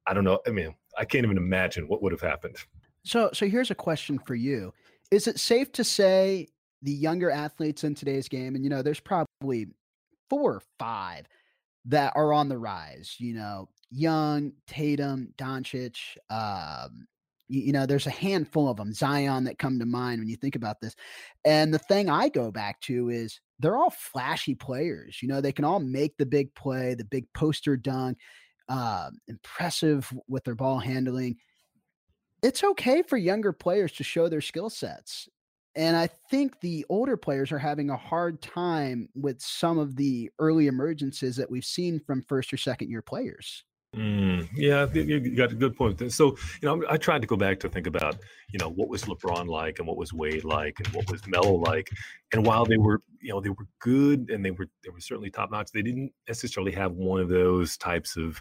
I 0.07 0.15
don't 0.15 0.25
know. 0.25 0.41
I 0.47 0.51
mean, 0.51 0.75
I 0.97 1.05
can't 1.05 1.27
even 1.27 1.37
imagine 1.37 1.87
what 1.87 2.03
would 2.03 2.13
have 2.13 2.23
happened. 2.23 2.57
So, 3.05 3.31
so 3.33 3.47
here's 3.47 3.71
a 3.71 3.75
question 3.77 4.19
for 4.19 4.35
you: 4.35 4.73
Is 5.11 5.27
it 5.27 5.39
safe 5.39 5.73
to 5.73 5.85
say 5.85 6.49
the 6.83 6.93
younger 6.93 7.31
athletes 7.31 7.85
in 7.85 7.95
today's 7.95 8.29
game, 8.29 8.55
and 8.55 8.65
you 8.65 8.71
know, 8.71 8.83
there's 8.83 9.01
probably 9.01 9.69
four 10.29 10.55
or 10.55 10.63
five 10.79 11.27
that 11.87 12.13
are 12.17 12.33
on 12.33 12.49
the 12.49 12.59
rise. 12.59 13.17
You 13.19 13.35
know, 13.35 13.69
Young, 13.91 14.53
Tatum, 14.67 15.35
Doncic. 15.37 15.99
Um, 16.31 17.07
you, 17.49 17.63
you 17.63 17.73
know, 17.73 17.85
there's 17.87 18.07
a 18.07 18.11
handful 18.11 18.69
of 18.69 18.77
them, 18.77 18.93
Zion, 18.93 19.45
that 19.45 19.59
come 19.59 19.79
to 19.79 19.87
mind 19.87 20.21
when 20.21 20.29
you 20.29 20.37
think 20.37 20.57
about 20.57 20.81
this. 20.81 20.95
And 21.45 21.75
the 21.75 21.79
thing 21.79 22.09
I 22.09 22.29
go 22.29 22.51
back 22.51 22.81
to 22.83 23.11
is 23.11 23.41
they're 23.59 23.77
all 23.77 23.91
flashy 23.91 24.55
players. 24.55 25.19
You 25.21 25.29
know, 25.29 25.41
they 25.41 25.53
can 25.53 25.65
all 25.65 25.81
make 25.81 26.17
the 26.17 26.27
big 26.27 26.55
play, 26.55 26.95
the 26.95 27.05
big 27.05 27.27
poster 27.35 27.77
dunk, 27.77 28.19
uh, 28.69 29.11
impressive 29.29 30.13
with 30.29 30.45
their 30.45 30.55
ball 30.55 30.79
handling 30.79 31.37
it's 32.43 32.65
okay 32.65 33.03
for 33.03 33.17
younger 33.17 33.53
players 33.53 33.93
to 33.93 34.05
show 34.05 34.29
their 34.29 34.41
skill 34.41 34.71
sets. 34.71 35.29
And 35.77 35.97
I 35.97 36.09
think 36.09 36.61
the 36.61 36.85
older 36.89 37.17
players 37.17 37.53
are 37.53 37.59
having 37.59 37.91
a 37.91 37.97
hard 37.97 38.43
time 38.43 39.09
with 39.15 39.41
some 39.41 39.79
of 39.79 39.97
the 39.97 40.31
early 40.39 40.69
emergences 40.69 41.37
that 41.37 41.51
we've 41.51 41.65
seen 41.65 42.01
from 42.01 42.23
first 42.23 42.53
or 42.53 42.57
second 42.57 42.91
year 42.91 43.03
players. 43.03 43.65
Mm, 43.97 44.49
yeah, 44.55 44.87
you 44.93 45.35
got 45.35 45.51
a 45.51 45.57
good 45.57 45.77
point. 45.77 46.13
So, 46.13 46.37
you 46.63 46.69
know, 46.69 46.85
I 46.89 46.97
tried 46.97 47.23
to 47.23 47.27
go 47.27 47.37
back 47.37 47.59
to 47.61 47.69
think 47.69 47.89
about, 47.89 48.17
you 48.53 48.59
know, 48.59 48.69
what 48.69 48.89
was 48.89 49.05
LeBron 49.05 49.49
like 49.49 49.81
and 49.81 49.89
what 49.89 49.97
was 49.97 50.13
Wade 50.13 50.45
like 50.45 50.79
and 50.79 50.89
what 50.95 51.11
was 51.11 51.27
Melo 51.27 51.55
like. 51.55 51.91
And 52.33 52.47
while 52.47 52.65
they 52.65 52.77
were, 52.77 53.01
you 53.21 53.31
know, 53.31 53.41
they 53.41 53.49
were 53.49 53.67
good 53.81 54.31
and 54.31 54.45
they 54.45 54.53
were 54.53 54.69
they 54.85 54.91
were 54.91 55.01
certainly 55.01 55.31
top 55.31 55.51
notch, 55.51 55.73
they 55.73 55.83
didn't 55.83 56.13
necessarily 56.29 56.71
have 56.73 56.93
one 56.93 57.21
of 57.21 57.29
those 57.29 57.77
types 57.77 58.17
of 58.17 58.41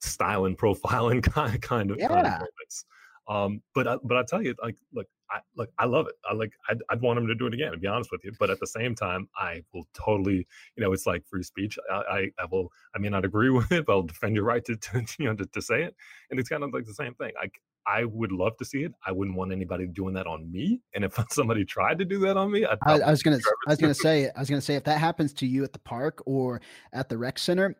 style 0.00 0.44
and 0.44 0.56
profiling 0.56 1.22
kind 1.32 1.60
kind 1.60 1.90
of, 1.90 1.98
yeah. 1.98 2.06
kind 2.06 2.26
of 2.26 2.32
moments. 2.34 2.84
Um, 3.30 3.62
but 3.76 3.86
I, 3.86 3.96
but 4.02 4.16
I 4.16 4.24
tell 4.24 4.42
you, 4.42 4.56
like, 4.60 4.76
look, 4.92 5.06
I 5.30 5.38
look, 5.56 5.70
I 5.78 5.84
love 5.86 6.08
it. 6.08 6.14
I 6.28 6.34
like, 6.34 6.52
I'd, 6.68 6.78
I'd, 6.90 7.00
want 7.00 7.16
him 7.16 7.28
to 7.28 7.34
do 7.36 7.46
it 7.46 7.54
again. 7.54 7.70
To 7.70 7.78
be 7.78 7.86
honest 7.86 8.10
with 8.10 8.24
you, 8.24 8.32
but 8.40 8.50
at 8.50 8.58
the 8.58 8.66
same 8.66 8.96
time, 8.96 9.28
I 9.36 9.62
will 9.72 9.86
totally, 9.94 10.48
you 10.76 10.82
know, 10.82 10.92
it's 10.92 11.06
like 11.06 11.24
free 11.28 11.44
speech. 11.44 11.78
I, 11.88 11.94
I, 11.94 12.18
I 12.40 12.46
will, 12.50 12.72
I 12.92 12.98
may 12.98 13.08
not 13.08 13.24
agree 13.24 13.50
with 13.50 13.70
it, 13.70 13.86
but 13.86 13.92
I'll 13.92 14.02
defend 14.02 14.34
your 14.34 14.44
right 14.44 14.64
to, 14.64 14.74
to 14.74 15.06
you 15.20 15.26
know, 15.26 15.36
to, 15.36 15.46
to 15.46 15.62
say 15.62 15.84
it. 15.84 15.94
And 16.30 16.40
it's 16.40 16.48
kind 16.48 16.64
of 16.64 16.74
like 16.74 16.86
the 16.86 16.94
same 16.94 17.14
thing. 17.14 17.30
Like, 17.40 17.60
I 17.86 18.04
would 18.04 18.32
love 18.32 18.56
to 18.56 18.64
see 18.64 18.82
it. 18.82 18.92
I 19.06 19.12
wouldn't 19.12 19.36
want 19.36 19.52
anybody 19.52 19.86
doing 19.86 20.12
that 20.14 20.26
on 20.26 20.50
me. 20.50 20.80
And 20.94 21.04
if 21.04 21.16
somebody 21.30 21.64
tried 21.64 22.00
to 22.00 22.04
do 22.04 22.18
that 22.20 22.36
on 22.36 22.50
me, 22.50 22.66
I, 22.66 22.76
I 22.84 23.10
was 23.10 23.22
gonna, 23.22 23.38
I 23.68 23.70
was 23.70 23.78
gonna 23.78 23.94
say, 23.94 24.28
I 24.34 24.40
was 24.40 24.50
gonna 24.50 24.60
say, 24.60 24.74
if 24.74 24.84
that 24.84 24.98
happens 24.98 25.32
to 25.34 25.46
you 25.46 25.62
at 25.62 25.72
the 25.72 25.78
park 25.78 26.20
or 26.26 26.60
at 26.92 27.08
the 27.08 27.16
rec 27.16 27.38
center, 27.38 27.76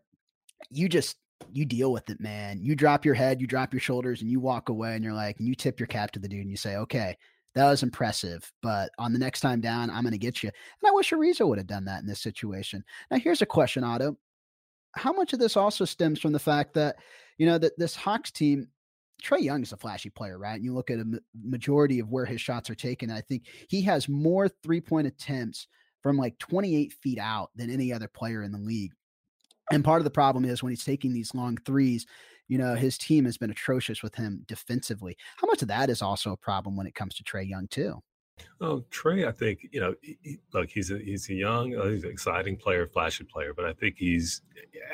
you 0.70 0.88
just 0.88 1.16
you 1.52 1.64
deal 1.64 1.92
with 1.92 2.10
it, 2.10 2.20
man. 2.20 2.60
You 2.62 2.74
drop 2.74 3.04
your 3.04 3.14
head, 3.14 3.40
you 3.40 3.46
drop 3.46 3.72
your 3.72 3.80
shoulders, 3.80 4.22
and 4.22 4.30
you 4.30 4.40
walk 4.40 4.68
away, 4.68 4.94
and 4.94 5.04
you're 5.04 5.14
like, 5.14 5.38
and 5.38 5.48
you 5.48 5.54
tip 5.54 5.80
your 5.80 5.86
cap 5.86 6.10
to 6.12 6.18
the 6.18 6.28
dude, 6.28 6.40
and 6.40 6.50
you 6.50 6.56
say, 6.56 6.76
okay, 6.76 7.16
that 7.54 7.68
was 7.68 7.82
impressive, 7.82 8.50
but 8.62 8.92
on 8.98 9.12
the 9.12 9.18
next 9.18 9.40
time 9.40 9.60
down, 9.60 9.90
I'm 9.90 10.02
going 10.02 10.12
to 10.12 10.18
get 10.18 10.42
you. 10.42 10.48
And 10.48 10.88
I 10.88 10.92
wish 10.92 11.10
Ariza 11.10 11.46
would 11.46 11.58
have 11.58 11.66
done 11.66 11.84
that 11.86 12.00
in 12.00 12.06
this 12.06 12.20
situation. 12.20 12.84
Now, 13.10 13.18
here's 13.18 13.42
a 13.42 13.46
question, 13.46 13.82
Otto. 13.82 14.16
How 14.94 15.12
much 15.12 15.32
of 15.32 15.38
this 15.38 15.56
also 15.56 15.84
stems 15.84 16.20
from 16.20 16.32
the 16.32 16.38
fact 16.38 16.74
that, 16.74 16.96
you 17.38 17.46
know, 17.46 17.58
that 17.58 17.78
this 17.78 17.96
Hawks 17.96 18.30
team, 18.30 18.68
Trae 19.22 19.40
Young 19.40 19.62
is 19.62 19.72
a 19.72 19.76
flashy 19.76 20.10
player, 20.10 20.38
right? 20.38 20.54
And 20.54 20.64
you 20.64 20.72
look 20.72 20.90
at 20.90 21.00
a 21.00 21.20
majority 21.42 21.98
of 21.98 22.10
where 22.10 22.24
his 22.24 22.40
shots 22.40 22.70
are 22.70 22.74
taken. 22.74 23.10
I 23.10 23.20
think 23.20 23.44
he 23.68 23.82
has 23.82 24.08
more 24.08 24.48
three 24.48 24.80
point 24.80 25.06
attempts 25.06 25.66
from 26.02 26.16
like 26.16 26.38
28 26.38 26.92
feet 26.94 27.18
out 27.18 27.50
than 27.56 27.70
any 27.70 27.92
other 27.92 28.08
player 28.08 28.42
in 28.42 28.52
the 28.52 28.58
league. 28.58 28.92
And 29.72 29.84
part 29.84 30.00
of 30.00 30.04
the 30.04 30.10
problem 30.10 30.44
is 30.44 30.62
when 30.62 30.70
he's 30.70 30.84
taking 30.84 31.12
these 31.12 31.34
long 31.34 31.56
threes, 31.58 32.06
you 32.48 32.58
know, 32.58 32.74
his 32.74 32.98
team 32.98 33.24
has 33.24 33.38
been 33.38 33.50
atrocious 33.50 34.02
with 34.02 34.14
him 34.14 34.44
defensively. 34.48 35.16
How 35.36 35.46
much 35.46 35.62
of 35.62 35.68
that 35.68 35.90
is 35.90 36.02
also 36.02 36.32
a 36.32 36.36
problem 36.36 36.76
when 36.76 36.86
it 36.86 36.94
comes 36.94 37.14
to 37.16 37.24
Trae 37.24 37.48
Young, 37.48 37.68
too? 37.68 38.02
Oh, 38.60 38.84
Trae, 38.90 39.26
I 39.26 39.32
think 39.32 39.68
you 39.72 39.80
know, 39.80 39.94
he, 40.02 40.38
look, 40.52 40.70
he's 40.70 40.90
a 40.90 40.98
he's 40.98 41.28
a 41.30 41.34
young, 41.34 41.74
uh, 41.74 41.86
he's 41.86 42.04
an 42.04 42.10
exciting 42.10 42.56
player, 42.56 42.86
flashy 42.86 43.24
player, 43.24 43.54
but 43.54 43.64
I 43.64 43.72
think 43.72 43.96
he's 43.96 44.42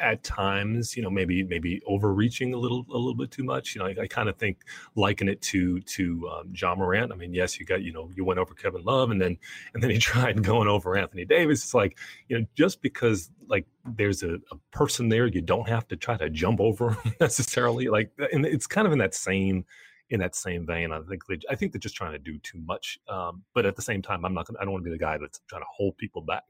at 0.00 0.22
times, 0.22 0.96
you 0.96 1.02
know, 1.02 1.10
maybe 1.10 1.42
maybe 1.42 1.82
overreaching 1.86 2.54
a 2.54 2.56
little 2.56 2.86
a 2.90 2.96
little 2.96 3.16
bit 3.16 3.30
too 3.30 3.44
much. 3.44 3.74
You 3.74 3.80
know, 3.80 3.86
I, 3.86 4.02
I 4.02 4.06
kind 4.06 4.28
of 4.28 4.36
think 4.36 4.58
liken 4.94 5.28
it 5.28 5.42
to 5.42 5.80
to 5.80 6.28
um, 6.28 6.52
Ja 6.54 6.74
Morant. 6.74 7.12
I 7.12 7.16
mean, 7.16 7.34
yes, 7.34 7.58
you 7.58 7.66
got 7.66 7.82
you 7.82 7.92
know 7.92 8.10
you 8.14 8.24
went 8.24 8.38
over 8.38 8.54
Kevin 8.54 8.84
Love, 8.84 9.10
and 9.10 9.20
then 9.20 9.36
and 9.74 9.82
then 9.82 9.90
he 9.90 9.98
tried 10.12 10.42
going 10.42 10.68
over 10.68 10.96
Anthony 10.96 11.24
Davis. 11.24 11.64
It's 11.64 11.74
like 11.74 11.98
you 12.28 12.38
know, 12.38 12.46
just 12.54 12.82
because 12.82 13.30
like 13.48 13.66
there's 13.84 14.22
a, 14.22 14.34
a 14.52 14.56
person 14.70 15.08
there, 15.08 15.26
you 15.26 15.40
don't 15.40 15.68
have 15.68 15.86
to 15.88 15.96
try 15.96 16.16
to 16.16 16.30
jump 16.30 16.60
over 16.60 16.96
necessarily. 17.20 17.88
Like, 17.88 18.10
and 18.32 18.44
it's 18.44 18.66
kind 18.66 18.86
of 18.86 18.92
in 18.92 18.98
that 18.98 19.14
same 19.14 19.64
in 20.10 20.20
that 20.20 20.34
same 20.36 20.66
vein. 20.66 20.92
I 20.92 21.00
think 21.02 21.26
they, 21.26 21.38
I 21.50 21.54
think 21.54 21.72
they're 21.72 21.80
just 21.80 21.96
trying 21.96 22.12
to 22.12 22.18
do 22.18 22.38
too 22.38 22.58
much. 22.64 22.98
Um, 23.08 23.42
but 23.54 23.66
at 23.66 23.76
the 23.76 23.82
same 23.82 24.02
time, 24.02 24.24
I'm 24.24 24.34
not. 24.34 24.46
Gonna, 24.46 24.58
I 24.60 24.64
don't 24.64 24.72
want 24.72 24.84
to 24.84 24.90
be 24.90 24.94
the 24.94 25.02
guy 25.02 25.18
that's 25.18 25.40
trying 25.48 25.62
to 25.62 25.66
hold 25.76 25.96
people 25.98 26.22
back. 26.22 26.44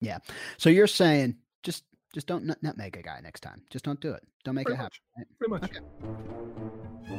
Yeah. 0.00 0.18
So 0.58 0.68
you're 0.70 0.86
saying 0.86 1.36
just 1.62 1.84
just 2.14 2.26
don't 2.26 2.44
nut, 2.44 2.58
nutmeg 2.62 2.96
a 2.96 3.02
guy 3.02 3.20
next 3.22 3.40
time. 3.40 3.62
Just 3.70 3.84
don't 3.84 4.00
do 4.00 4.12
it. 4.12 4.22
Don't 4.44 4.54
make 4.54 4.66
Pretty 4.66 4.80
it 4.80 4.82
much. 4.82 5.00
happen. 5.16 5.34
Pretty 5.38 5.50
much. 5.50 5.64
Okay. 5.64 7.16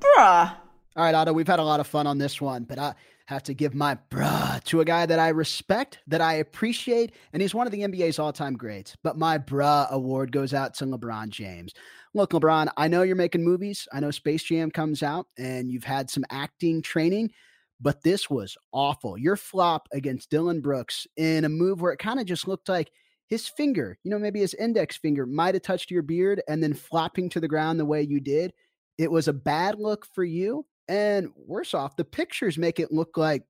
Bruh. 0.00 0.56
All 0.96 1.04
right, 1.04 1.14
Otto, 1.14 1.32
we've 1.34 1.46
had 1.46 1.58
a 1.58 1.64
lot 1.64 1.78
of 1.78 1.86
fun 1.86 2.06
on 2.06 2.16
this 2.16 2.40
one, 2.40 2.64
but 2.64 2.78
I 2.78 2.94
have 3.26 3.42
to 3.44 3.54
give 3.54 3.74
my 3.74 3.98
bruh 4.10 4.62
to 4.64 4.80
a 4.80 4.84
guy 4.84 5.04
that 5.04 5.18
I 5.18 5.28
respect, 5.28 5.98
that 6.06 6.22
I 6.22 6.34
appreciate, 6.34 7.12
and 7.34 7.42
he's 7.42 7.54
one 7.54 7.66
of 7.66 7.72
the 7.72 7.80
NBA's 7.80 8.18
all 8.18 8.32
time 8.32 8.54
greats. 8.54 8.96
But 9.02 9.18
my 9.18 9.36
bruh 9.36 9.90
award 9.90 10.32
goes 10.32 10.54
out 10.54 10.72
to 10.74 10.86
LeBron 10.86 11.28
James. 11.28 11.74
Look, 12.16 12.30
LeBron, 12.32 12.68
I 12.78 12.88
know 12.88 13.02
you're 13.02 13.14
making 13.14 13.44
movies. 13.44 13.86
I 13.92 14.00
know 14.00 14.10
Space 14.10 14.42
Jam 14.42 14.70
comes 14.70 15.02
out 15.02 15.26
and 15.38 15.70
you've 15.70 15.84
had 15.84 16.08
some 16.08 16.24
acting 16.30 16.80
training, 16.80 17.30
but 17.78 18.02
this 18.02 18.30
was 18.30 18.56
awful. 18.72 19.18
Your 19.18 19.36
flop 19.36 19.86
against 19.92 20.30
Dillon 20.30 20.62
Brooks 20.62 21.06
in 21.18 21.44
a 21.44 21.50
move 21.50 21.82
where 21.82 21.92
it 21.92 21.98
kind 21.98 22.18
of 22.18 22.24
just 22.24 22.48
looked 22.48 22.70
like 22.70 22.90
his 23.28 23.48
finger, 23.48 23.98
you 24.02 24.10
know, 24.10 24.18
maybe 24.18 24.40
his 24.40 24.54
index 24.54 24.96
finger 24.96 25.26
might 25.26 25.54
have 25.54 25.62
touched 25.62 25.90
your 25.90 26.02
beard 26.02 26.42
and 26.48 26.62
then 26.62 26.72
flopping 26.72 27.28
to 27.30 27.40
the 27.40 27.48
ground 27.48 27.78
the 27.78 27.84
way 27.84 28.02
you 28.02 28.18
did. 28.18 28.54
It 28.96 29.10
was 29.10 29.28
a 29.28 29.34
bad 29.34 29.78
look 29.78 30.06
for 30.14 30.24
you 30.24 30.66
And 30.88 31.30
worse 31.36 31.74
off, 31.74 31.96
the 31.96 32.04
pictures 32.04 32.56
make 32.58 32.80
it 32.80 32.92
look 32.92 33.18
like 33.18 33.42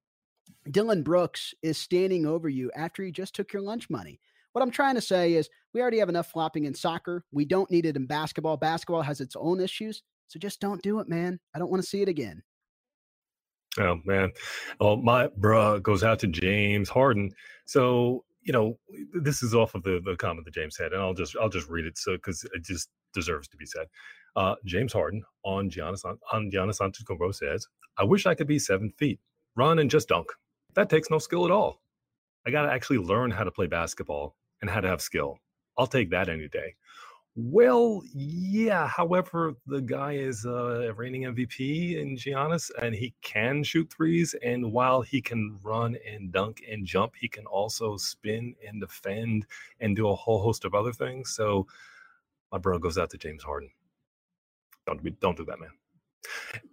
Dillon 0.70 1.02
Brooks 1.02 1.54
is 1.62 1.78
standing 1.78 2.26
over 2.26 2.48
you 2.48 2.70
after 2.74 3.04
he 3.04 3.12
just 3.12 3.34
took 3.34 3.52
your 3.52 3.62
lunch 3.62 3.90
money. 3.90 4.20
What 4.57 4.62
I'm 4.62 4.70
trying 4.70 4.94
to 4.94 5.02
say 5.02 5.34
is 5.34 5.50
we 5.74 5.82
already 5.82 5.98
have 5.98 6.09
enough 6.09 6.28
flopping 6.28 6.64
in 6.64 6.72
soccer. 6.72 7.22
We 7.30 7.44
don't 7.44 7.70
need 7.70 7.84
it 7.84 7.94
in 7.94 8.07
basketball. 8.07 8.57
Basketball 8.57 9.02
has 9.02 9.20
its 9.20 9.36
own 9.36 9.61
issues. 9.61 10.02
So 10.28 10.38
just 10.38 10.62
don't 10.62 10.80
do 10.80 10.98
it, 10.98 11.11
man. 11.11 11.38
I 11.54 11.59
don't 11.59 11.70
want 11.70 11.82
to 11.82 11.86
see 11.86 12.00
it 12.00 12.09
again. 12.09 12.42
Oh 13.78 14.00
man. 14.07 14.32
Well, 14.80 14.96
my 14.96 15.26
bruh 15.26 15.82
goes 15.82 16.02
out 16.02 16.20
to 16.20 16.26
James 16.26 16.88
Harden. 16.88 17.32
So, 17.66 18.24
you 18.40 18.52
know, 18.54 18.78
this 19.12 19.42
is 19.42 19.54
off 19.54 19.74
of 19.74 19.82
the, 19.82 20.00
the 20.02 20.16
comment 20.16 20.46
that 20.46 20.54
James 20.54 20.78
had, 20.78 20.94
and 20.94 21.02
I'll 21.02 21.12
just 21.12 21.36
I'll 21.38 21.50
just 21.50 21.68
read 21.68 21.84
it 21.84 21.98
so 21.98 22.14
because 22.14 22.42
it 22.54 22.64
just 22.64 22.88
deserves 23.12 23.48
to 23.48 23.59
be 23.59 23.66
said. 23.66 23.88
Uh, 24.36 24.54
James 24.64 24.94
Harden 24.94 25.22
on 25.44 25.68
Giannis 25.68 26.02
on 26.32 26.50
Giannis 26.50 26.80
Antetokounmpo 26.80 27.34
says, 27.34 27.68
"I 27.98 28.04
wish 28.04 28.24
I 28.24 28.34
could 28.34 28.48
be 28.48 28.59
seven 28.59 28.90
feet, 28.96 29.20
run 29.54 29.80
and 29.80 29.90
just 29.90 30.09
dunk. 30.09 30.28
That 30.72 30.88
takes 30.88 31.11
no 31.11 31.18
skill 31.18 31.44
at 31.44 31.50
all. 31.50 31.82
I 32.46 32.50
got 32.50 32.62
to 32.62 32.72
actually 32.72 33.00
learn 33.00 33.30
how 33.30 33.44
to 33.44 33.50
play 33.50 33.66
basketball 33.66 34.34
and 34.61 34.70
how 34.70 34.80
to 34.80 34.88
have 34.88 35.00
skill. 35.00 35.38
I'll 35.78 35.86
take 35.86 36.11
that 36.11 36.28
any 36.28 36.48
day. 36.48 36.74
Well, 37.38 38.02
yeah. 38.14 38.88
However, 38.88 39.52
the 39.66 39.82
guy 39.82 40.12
is 40.12 40.46
a 40.46 40.94
reigning 40.96 41.24
MVP 41.24 42.00
in 42.00 42.16
Giannis, 42.16 42.70
and 42.80 42.94
he 42.94 43.12
can 43.20 43.62
shoot 43.62 43.92
threes. 43.94 44.34
And 44.42 44.72
while 44.72 45.02
he 45.02 45.20
can 45.20 45.59
run 45.62 45.98
and 46.11 46.32
dunk 46.32 46.62
and 46.70 46.86
jump, 46.86 47.12
he 47.20 47.28
can 47.28 47.44
also 47.44 47.98
spin 47.98 48.54
and 48.66 48.80
defend 48.80 49.46
and 49.80 49.94
do 49.94 50.09
a 50.09 50.14
whole 50.14 50.42
host 50.42 50.64
of 50.64 50.74
other 50.74 50.94
things. 50.94 51.30
So, 51.30 51.66
my 52.50 52.57
bro 52.57 52.78
goes 52.78 52.96
out 52.96 53.11
to 53.11 53.18
James 53.18 53.42
Harden. 53.42 53.70
Don't 54.86 55.02
be, 55.02 55.11
don't 55.11 55.36
do 55.36 55.44
that, 55.44 55.61
man. 55.61 55.70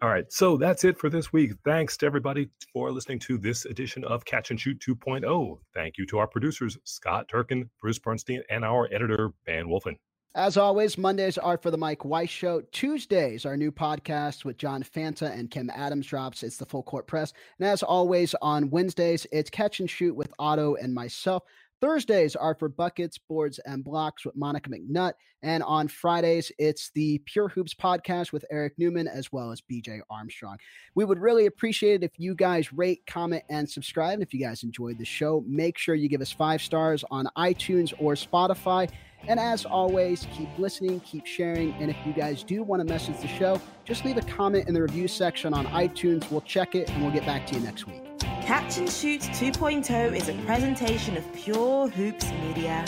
All 0.02 0.10
right, 0.10 0.32
so 0.32 0.58
that's 0.58 0.84
it 0.84 0.98
for 0.98 1.10
this 1.10 1.32
week. 1.34 1.54
Thanks 1.66 1.98
to 1.98 2.06
everybody 2.06 2.50
for 2.72 2.92
listening 2.92 3.20
to 3.20 3.38
this 3.38 3.66
edition 3.66 4.04
of 4.04 4.26
Catch 4.26 4.52
and 4.52 4.60
Shoot 4.60 4.80
2.0. 4.80 5.60
Thank 5.74 5.98
you 5.98 6.06
to 6.08 6.18
our 6.18 6.28
producers, 6.28 6.78
Scott 6.84 7.28
Turkin, 7.28 7.70
Bruce 7.82 8.00
Bernstein, 8.00 8.44
and 8.50 8.64
our 8.64 8.88
editor, 8.92 9.34
Ben 9.46 9.66
Wolfen. 9.66 9.98
As 10.36 10.58
always, 10.58 10.98
Mondays 10.98 11.38
are 11.38 11.60
for 11.60 11.70
the 11.70 11.78
Mike 11.78 12.06
Weiss 12.06 12.30
Show. 12.30 12.62
Tuesdays, 12.72 13.46
our 13.46 13.56
new 13.56 13.72
podcast 13.72 14.46
with 14.46 14.58
John 14.58 14.82
Fanta 14.82 15.32
and 15.32 15.52
Kim 15.52 15.70
Adams 15.70 16.08
drops. 16.08 16.42
It's 16.42 16.58
the 16.58 16.66
Full 16.66 16.82
Court 16.82 17.06
Press. 17.06 17.34
And 17.60 17.68
as 17.68 17.84
always, 17.84 18.34
on 18.42 18.72
Wednesdays, 18.72 19.28
it's 19.32 19.52
Catch 19.52 19.80
and 19.80 19.88
Shoot 19.90 20.16
with 20.16 20.34
Otto 20.40 20.74
and 20.74 20.92
myself. 20.92 21.44
Thursdays 21.84 22.38
are 22.38 22.56
for 22.56 22.70
buckets, 22.70 23.18
boards, 23.18 23.60
and 23.66 23.84
blocks 23.84 24.24
with 24.24 24.38
Monica 24.38 24.70
McNutt. 24.70 25.16
And 25.42 25.62
on 25.64 25.90
Fridays, 25.90 26.50
it's 26.58 26.92
the 26.96 27.18
Pure 27.26 27.50
Hoops 27.50 27.74
podcast 27.74 28.32
with 28.32 28.46
Eric 28.50 28.76
Newman 28.78 29.06
as 29.06 29.34
well 29.34 29.52
as 29.52 29.60
BJ 29.60 30.00
Armstrong. 30.10 30.56
We 30.96 31.04
would 31.04 31.20
really 31.20 31.46
appreciate 31.46 31.96
it 31.96 32.06
if 32.06 32.18
you 32.18 32.36
guys 32.36 32.72
rate, 32.72 33.06
comment, 33.06 33.44
and 33.50 33.70
subscribe. 33.70 34.14
And 34.14 34.24
if 34.24 34.34
you 34.34 34.40
guys 34.40 34.64
enjoyed 34.64 34.98
the 34.98 35.04
show, 35.04 35.44
make 35.46 35.78
sure 35.78 35.94
you 35.94 36.08
give 36.08 36.22
us 36.22 36.32
five 36.32 36.62
stars 36.62 37.04
on 37.12 37.28
iTunes 37.38 37.94
or 38.00 38.14
Spotify. 38.14 38.90
And 39.28 39.40
as 39.40 39.66
always, 39.66 40.28
keep 40.32 40.50
listening, 40.58 41.00
keep 41.02 41.26
sharing. 41.26 41.74
And 41.74 41.90
if 41.90 41.98
you 42.06 42.14
guys 42.14 42.44
do 42.44 42.64
want 42.64 42.86
to 42.86 42.92
message 42.92 43.20
the 43.20 43.28
show, 43.28 43.62
just 43.86 44.06
leave 44.06 44.18
a 44.18 44.22
comment 44.22 44.68
in 44.68 44.74
the 44.74 44.82
review 44.82 45.08
section 45.08 45.54
on 45.54 45.66
iTunes. 45.68 46.30
We'll 46.30 46.42
check 46.42 46.76
it 46.76 46.90
and 46.90 47.02
we'll 47.02 47.14
get 47.14 47.26
back 47.26 47.48
to 47.48 47.56
you 47.56 47.62
next 47.62 47.88
week. 47.88 48.02
Catch 48.20 48.78
and 48.78 48.90
Shoot 48.90 49.22
2.0 49.22 50.16
is 50.16 50.30
a 50.30 50.34
presentation 50.46 51.16
of 51.16 51.34
Pure 51.34 51.90
Hoops 51.90 52.30
Media. 52.32 52.86